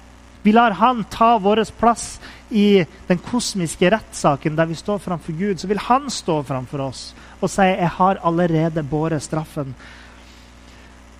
Vi 0.42 0.52
lar 0.52 0.70
han 0.70 1.04
ta 1.10 1.36
vår 1.38 1.60
plass 1.76 2.18
i 2.48 2.84
den 3.06 3.18
kosmiske 3.18 3.90
rettssaken 3.90 4.56
der 4.56 4.66
vi 4.66 4.74
står 4.74 4.98
framfor 4.98 5.32
Gud. 5.32 5.60
Så 5.60 5.68
vil 5.68 5.78
han 5.78 6.08
stå 6.10 6.42
framfor 6.42 6.80
oss 6.80 7.14
og 7.40 7.50
si 7.50 7.62
'Jeg 7.62 7.88
har 7.88 8.18
allerede 8.24 8.82
båret 8.82 9.22
straffen'. 9.22 9.74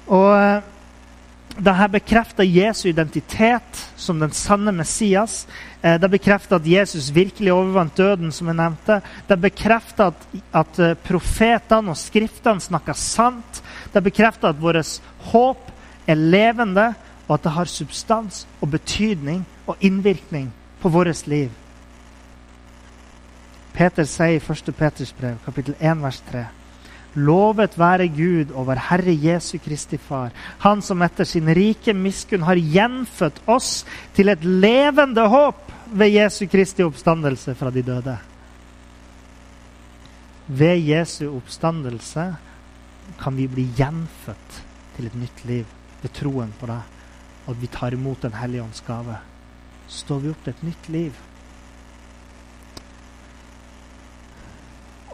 Og 0.07 0.63
dette 1.57 1.89
bekrefter 1.91 2.45
Jesu 2.45 2.89
identitet 2.89 3.81
som 3.97 4.21
den 4.21 4.31
sanne 4.37 4.73
Messias. 4.73 5.47
Eh, 5.83 5.97
det 6.01 6.11
bekrefter 6.11 6.57
at 6.57 6.67
Jesus 6.67 7.11
virkelig 7.15 7.53
overvant 7.53 7.97
døden, 7.97 8.33
som 8.33 8.51
jeg 8.51 8.59
nevnte. 8.59 9.01
Det 9.29 9.41
bekrefter 9.41 10.13
at, 10.13 10.27
at 10.53 10.79
eh, 10.79 10.95
profetene 11.09 11.95
og 11.95 11.99
skriftene 11.99 12.63
snakker 12.63 12.99
sant. 12.99 13.63
Det 13.93 14.03
bekrefter 14.05 14.53
at 14.53 14.63
vårt 14.63 15.01
håp 15.33 15.71
er 16.07 16.21
levende, 16.21 16.93
og 17.29 17.35
at 17.37 17.45
det 17.45 17.57
har 17.57 17.69
substans 17.69 18.47
og 18.61 18.71
betydning 18.73 19.43
og 19.67 19.77
innvirkning 19.81 20.53
på 20.81 20.89
vårt 20.89 21.27
liv. 21.27 21.51
Peter 23.75 24.07
sier 24.09 24.39
i 24.39 24.43
1. 24.43 24.73
Peters 24.75 25.13
brev, 25.13 25.37
kapittel 25.45 25.77
1, 25.79 26.01
vers 26.03 26.23
3. 26.31 26.47
Lovet 27.17 27.79
være 27.79 28.09
Gud 28.13 28.53
over 28.55 28.79
Herre 28.91 29.15
Jesu 29.17 29.59
Kristi 29.65 29.97
Far, 29.97 30.31
Han 30.59 30.83
som 30.83 31.03
etter 31.03 31.25
sin 31.25 31.49
rike 31.49 31.95
miskunn 31.95 32.45
har 32.45 32.61
gjenfødt 32.61 33.41
oss 33.49 33.85
til 34.15 34.29
et 34.29 34.45
levende 34.45 35.25
håp 35.29 35.73
ved 35.93 36.13
Jesu 36.13 36.47
Kristi 36.47 36.85
oppstandelse 36.85 37.55
fra 37.55 37.71
de 37.71 37.83
døde. 37.83 38.19
Ved 40.49 40.85
Jesu 40.85 41.29
oppstandelse 41.37 42.27
kan 43.19 43.37
vi 43.37 43.47
bli 43.49 43.67
gjenfødt 43.77 44.61
til 44.97 45.07
et 45.07 45.17
nytt 45.17 45.45
liv 45.49 45.65
ved 46.03 46.13
troen 46.15 46.53
på 46.61 46.69
det, 46.69 46.83
og 47.47 47.55
at 47.55 47.63
vi 47.63 47.71
tar 47.73 47.97
imot 47.97 48.23
Den 48.23 48.37
hellige 48.37 48.63
ånds 48.63 48.81
gave. 48.87 49.17
Står 49.89 50.19
vi 50.19 50.31
opp 50.31 50.45
til 50.45 50.53
et 50.53 50.63
nytt 50.63 50.89
liv. 50.89 51.13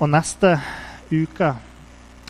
Og 0.03 0.11
neste 0.11 0.59
uke 1.13 1.55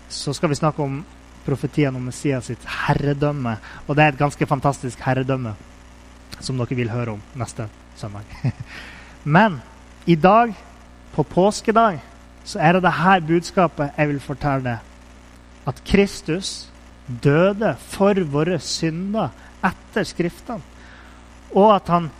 så 0.09 0.35
skal 0.35 0.53
vi 0.53 0.59
snakke 0.59 0.83
om 0.83 1.03
profetien 1.45 1.97
om 1.97 2.09
Messias 2.09 2.49
sitt 2.49 2.64
herredømme. 2.87 3.57
Og 3.87 3.97
det 3.97 4.05
er 4.05 4.14
et 4.14 4.21
ganske 4.21 4.49
fantastisk 4.49 5.01
herredømme 5.05 5.55
som 6.40 6.59
dere 6.59 6.77
vil 6.77 6.93
høre 6.93 7.17
om 7.17 7.23
neste 7.38 7.69
søndag. 7.99 8.29
Men 9.37 9.61
i 10.07 10.17
dag, 10.17 10.53
på 11.14 11.23
påskedag, 11.23 12.01
så 12.45 12.61
er 12.61 12.77
det 12.77 12.85
dette 12.85 13.21
budskapet 13.29 13.97
jeg 13.97 14.11
vil 14.11 14.21
fortelle 14.21 14.64
deg. 14.64 14.90
At 15.64 15.81
Kristus 15.88 16.69
døde 17.07 17.75
for 17.88 18.19
våre 18.29 18.59
synder 18.61 19.33
etter 19.64 20.05
Skriftene. 20.05 20.61
Og 21.55 21.71
at 21.77 21.88
han 21.93 22.11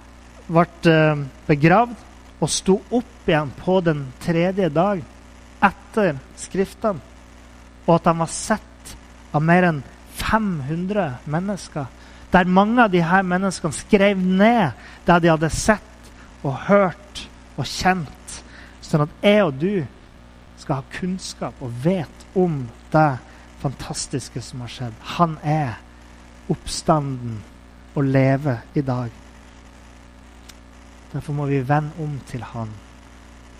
ble 0.47 0.65
eh, 0.89 1.25
begravd 1.49 1.97
og 2.41 2.53
sto 2.53 2.79
opp 2.93 3.29
igjen 3.29 3.51
på 3.59 3.81
den 3.85 4.05
tredje 4.23 4.69
dag 4.73 5.03
etter 5.65 6.21
Skriftene 6.41 7.14
og 7.87 7.97
at 7.97 8.09
han 8.11 8.23
var 8.23 8.33
sett 8.33 8.95
av 9.35 9.43
mer 9.45 9.67
enn 9.69 9.83
500 10.15 11.27
mennesker. 11.31 11.87
Der 12.33 12.51
mange 12.51 12.83
av 12.83 12.93
disse 12.93 13.23
menneskene 13.27 13.77
skrev 13.77 14.21
ned 14.21 14.87
det 15.07 15.19
de 15.23 15.31
hadde 15.31 15.51
sett 15.53 16.11
og 16.45 16.57
hørt 16.69 17.25
og 17.55 17.67
kjent, 17.69 18.41
sånn 18.83 19.07
at 19.07 19.15
jeg 19.23 19.45
og 19.45 19.61
du 19.61 19.85
skal 20.59 20.81
ha 20.81 20.95
kunnskap 20.97 21.61
og 21.63 21.75
vet 21.85 22.27
om 22.39 22.65
det 22.93 23.11
fantastiske 23.63 24.43
som 24.43 24.65
har 24.65 24.73
skjedd. 24.73 24.97
Han 25.19 25.37
er 25.43 25.77
oppstanden 26.53 27.39
og 27.95 28.09
lever 28.09 28.65
i 28.75 28.83
dag. 28.85 29.13
Derfor 31.13 31.37
må 31.37 31.47
vi 31.47 31.63
vende 31.63 31.95
om 32.03 32.19
til 32.27 32.43
Han. 32.43 32.73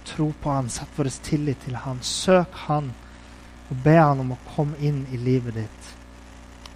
Tro 0.05 0.33
på 0.43 0.51
Han, 0.51 0.69
sette 0.69 0.97
vår 0.97 1.11
tillit 1.23 1.63
til 1.65 1.77
Han. 1.77 2.03
Søk 2.03 2.57
Han 2.67 2.91
og 3.71 3.77
be 3.85 3.95
han 3.97 4.21
om 4.21 4.35
å 4.35 4.43
komme 4.55 4.79
inn 4.85 5.05
i 5.13 5.21
livet 5.21 5.57
ditt. 5.57 5.93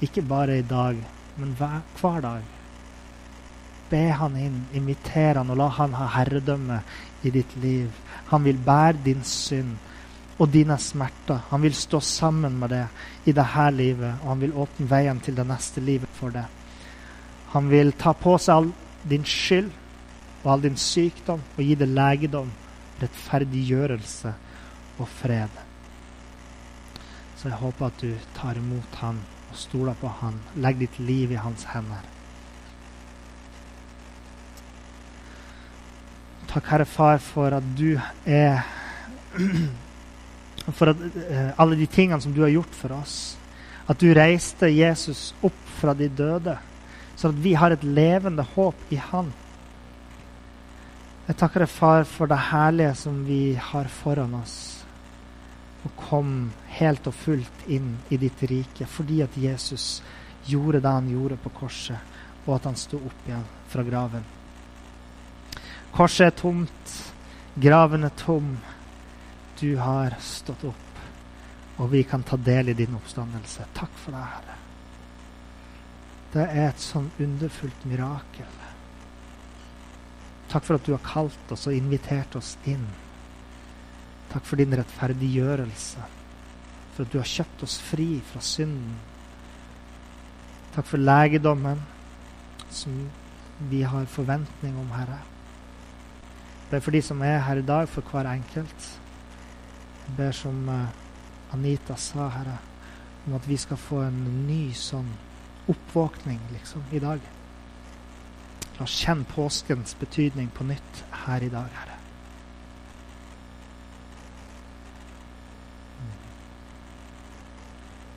Ikke 0.05 0.23
bare 0.23 0.59
i 0.59 0.67
dag, 0.67 1.01
men 1.37 1.53
hver, 1.59 1.83
hver 2.01 2.23
dag. 2.25 2.47
Be 3.89 4.05
han 4.21 4.37
inn, 4.37 4.63
inviter 4.77 5.41
han 5.41 5.51
og 5.51 5.59
la 5.59 5.69
han 5.79 5.97
ha 5.97 6.09
herredømme 6.19 6.81
i 7.25 7.33
ditt 7.35 7.57
liv. 7.61 7.93
Han 8.33 8.45
vil 8.45 8.61
bære 8.65 9.03
din 9.05 9.25
synd 9.25 9.77
og 10.39 10.53
dine 10.55 10.77
smerter. 10.79 11.41
Han 11.51 11.63
vil 11.65 11.75
stå 11.75 12.01
sammen 12.05 12.59
med 12.61 12.71
det 12.71 12.85
i 13.27 13.35
dette 13.35 13.71
livet, 13.75 14.21
og 14.23 14.33
han 14.35 14.43
vil 14.45 14.57
åpne 14.65 14.91
veien 14.91 15.21
til 15.25 15.37
det 15.37 15.47
neste 15.49 15.83
livet 15.85 16.13
for 16.21 16.35
det. 16.35 16.47
Han 17.55 17.71
vil 17.73 17.95
ta 17.99 18.13
på 18.13 18.37
seg 18.39 18.55
all 18.55 18.73
din 19.09 19.25
skyld 19.25 19.71
og 20.45 20.53
all 20.53 20.67
din 20.67 20.77
sykdom 20.79 21.41
og 21.57 21.65
gi 21.65 21.79
deg 21.81 21.95
legedom, 21.97 22.53
rettferdiggjørelse 23.01 24.35
og 24.99 25.09
fred. 25.09 25.68
Så 27.39 27.53
jeg 27.53 27.59
håper 27.61 27.87
at 27.87 28.01
du 28.03 28.15
tar 28.35 28.59
imot 28.59 28.97
han 28.99 29.21
og 29.49 29.59
stoler 29.59 29.99
på 30.01 30.11
han. 30.21 30.41
Legg 30.59 30.81
ditt 30.83 30.97
liv 30.99 31.31
i 31.33 31.39
hans 31.39 31.69
hender. 31.71 32.03
Takk, 36.49 36.65
Herre 36.73 36.87
Far, 36.89 37.21
for 37.23 37.55
at 37.55 37.67
du 37.79 37.93
er 38.27 38.65
For 40.77 40.91
at, 40.91 40.99
uh, 41.01 41.53
alle 41.63 41.79
de 41.79 41.87
tingene 41.89 42.21
som 42.21 42.35
du 42.37 42.43
har 42.43 42.51
gjort 42.53 42.75
for 42.77 42.93
oss. 42.93 43.39
At 43.89 44.03
du 44.03 44.11
reiste 44.13 44.69
Jesus 44.69 45.31
opp 45.41 45.61
fra 45.79 45.95
de 45.97 46.11
døde, 46.13 46.59
så 47.17 47.31
at 47.31 47.39
vi 47.41 47.55
har 47.57 47.73
et 47.73 47.87
levende 47.87 48.45
håp 48.53 48.93
i 48.93 48.99
Han. 49.01 49.31
Jeg 51.29 51.39
takker 51.41 51.65
deg, 51.65 51.73
Far, 51.73 52.05
for 52.05 52.29
det 52.29 52.41
herlige 52.51 52.93
som 53.01 53.23
vi 53.25 53.55
har 53.71 53.89
foran 54.03 54.37
oss 54.43 54.59
og 55.87 55.95
kom 56.09 56.33
helt 56.79 57.07
og 57.11 57.15
fullt 57.15 57.67
inn 57.67 57.97
i 58.09 58.19
ditt 58.21 58.43
rike 58.51 58.87
fordi 58.89 59.21
at 59.25 59.37
Jesus 59.37 60.01
gjorde 60.49 60.81
det 60.81 60.93
han 60.95 61.09
gjorde 61.11 61.37
på 61.43 61.53
korset, 61.61 62.17
og 62.47 62.55
at 62.57 62.69
han 62.71 62.79
sto 62.81 62.97
opp 62.97 63.27
igjen 63.29 63.47
fra 63.69 63.85
graven. 63.85 64.25
Korset 65.93 66.27
er 66.29 66.37
tomt, 66.37 66.93
graven 67.55 68.07
er 68.09 68.15
tom. 68.17 68.55
Du 69.61 69.77
har 69.83 70.15
stått 70.23 70.65
opp, 70.69 71.03
og 71.77 71.91
vi 71.93 72.05
kan 72.07 72.23
ta 72.23 72.39
del 72.41 72.73
i 72.73 72.77
din 72.79 72.95
oppstandelse. 72.97 73.67
Takk 73.77 73.99
for 73.99 74.15
det, 74.15 74.25
Herre. 74.33 74.57
Det 76.33 76.45
er 76.45 76.67
et 76.69 76.83
sånn 76.85 77.11
underfullt 77.19 77.85
mirakel. 77.89 78.57
Takk 80.49 80.65
for 80.65 80.79
at 80.79 80.87
du 80.87 80.95
har 80.95 81.05
kalt 81.05 81.53
oss 81.53 81.67
og 81.69 81.77
invitert 81.77 82.37
oss 82.39 82.55
inn. 82.69 82.87
Takk 84.29 84.45
for 84.45 84.61
din 84.61 84.77
rettferdiggjørelse, 84.77 86.05
for 86.99 87.07
at 87.07 87.13
du 87.15 87.21
har 87.21 87.29
kjøpt 87.31 87.61
oss 87.63 87.77
fri 87.79 88.07
fra 88.27 88.41
synden. 88.43 88.97
Takk 90.75 90.87
for 90.89 90.99
legedommen 90.99 91.79
som 92.75 92.97
vi 93.71 93.85
har 93.87 94.09
forventning 94.11 94.75
om, 94.81 94.89
Herre. 94.91 95.21
Det 96.67 96.81
er 96.81 96.83
for 96.83 96.97
de 96.97 97.03
som 97.07 97.23
er 97.23 97.39
her 97.47 97.61
i 97.63 97.67
dag, 97.69 97.87
for 97.89 98.03
hver 98.03 98.27
enkelt. 98.33 98.89
Jeg 100.09 100.17
ber 100.19 100.35
som 100.35 100.59
eh, 100.75 101.55
Anita 101.55 101.95
sa, 101.95 102.27
Herre, 102.35 102.57
om 103.29 103.39
at 103.39 103.47
vi 103.47 103.61
skal 103.63 103.79
få 103.79 104.03
en 104.09 104.19
ny 104.49 104.73
sånn 104.75 105.13
oppvåkning 105.71 106.43
liksom, 106.57 106.83
i 106.91 107.05
dag. 107.05 107.23
La 108.75 108.89
oss 108.89 108.99
kjenne 109.05 109.29
påskens 109.31 109.95
betydning 110.03 110.51
på 110.51 110.67
nytt 110.67 111.05
her 111.29 111.47
i 111.47 111.55
dag, 111.55 111.71
Herre. 111.79 111.98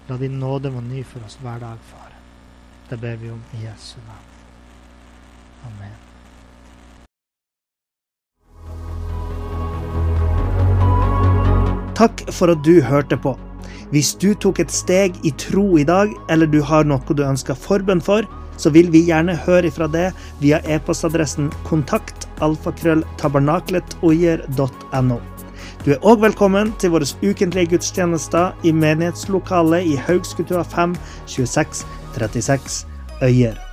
La 0.09 0.17
din 0.17 0.39
nåde 0.39 0.73
være 0.73 0.89
ny 0.89 1.03
for 1.05 1.19
oss 1.25 1.37
hver 1.41 1.59
dag, 1.61 1.77
far. 1.91 2.11
Det 2.89 2.99
ber 2.99 3.15
vi 3.21 3.29
om 3.31 3.41
i 3.57 3.59
Jesu 3.65 3.97
navn. 4.07 4.27
Amen. 5.69 5.95
Takk 11.95 12.31
for 12.33 12.51
at 12.51 12.63
du 12.65 12.81
hørte 12.81 13.17
på. 13.17 13.39
Hvis 13.91 14.15
du 14.15 14.33
tok 14.33 14.59
et 14.63 14.71
steg 14.71 15.25
i 15.27 15.31
tro 15.37 15.77
i 15.77 15.83
dag, 15.87 16.09
eller 16.31 16.47
du 16.47 16.61
har 16.65 16.83
noe 16.87 17.13
du 17.13 17.23
ønsker 17.27 17.53
forbønn 17.53 18.01
for, 18.01 18.23
så 18.61 18.69
vil 18.73 18.91
vi 18.93 19.01
gjerne 19.07 19.35
høre 19.45 19.67
ifra 19.69 19.87
det 19.91 20.13
via 20.41 20.57
e-postadressen 20.69 21.51
kontakt 21.67 22.27
alfakrølltabernakletOyer.no. 22.45 25.17
Du 25.81 25.89
er 25.89 26.03
òg 26.05 26.19
velkommen 26.21 26.75
til 26.77 26.91
våre 26.93 27.07
ukentlige 27.25 27.71
gudstjenester 27.71 28.51
i 28.61 28.69
menighetslokalet 28.69 29.89
i 29.89 29.95
Haugskutua 29.97 30.61
5 30.61 30.93
26 31.25 31.81
36 32.13 32.85
Øyer. 33.25 33.70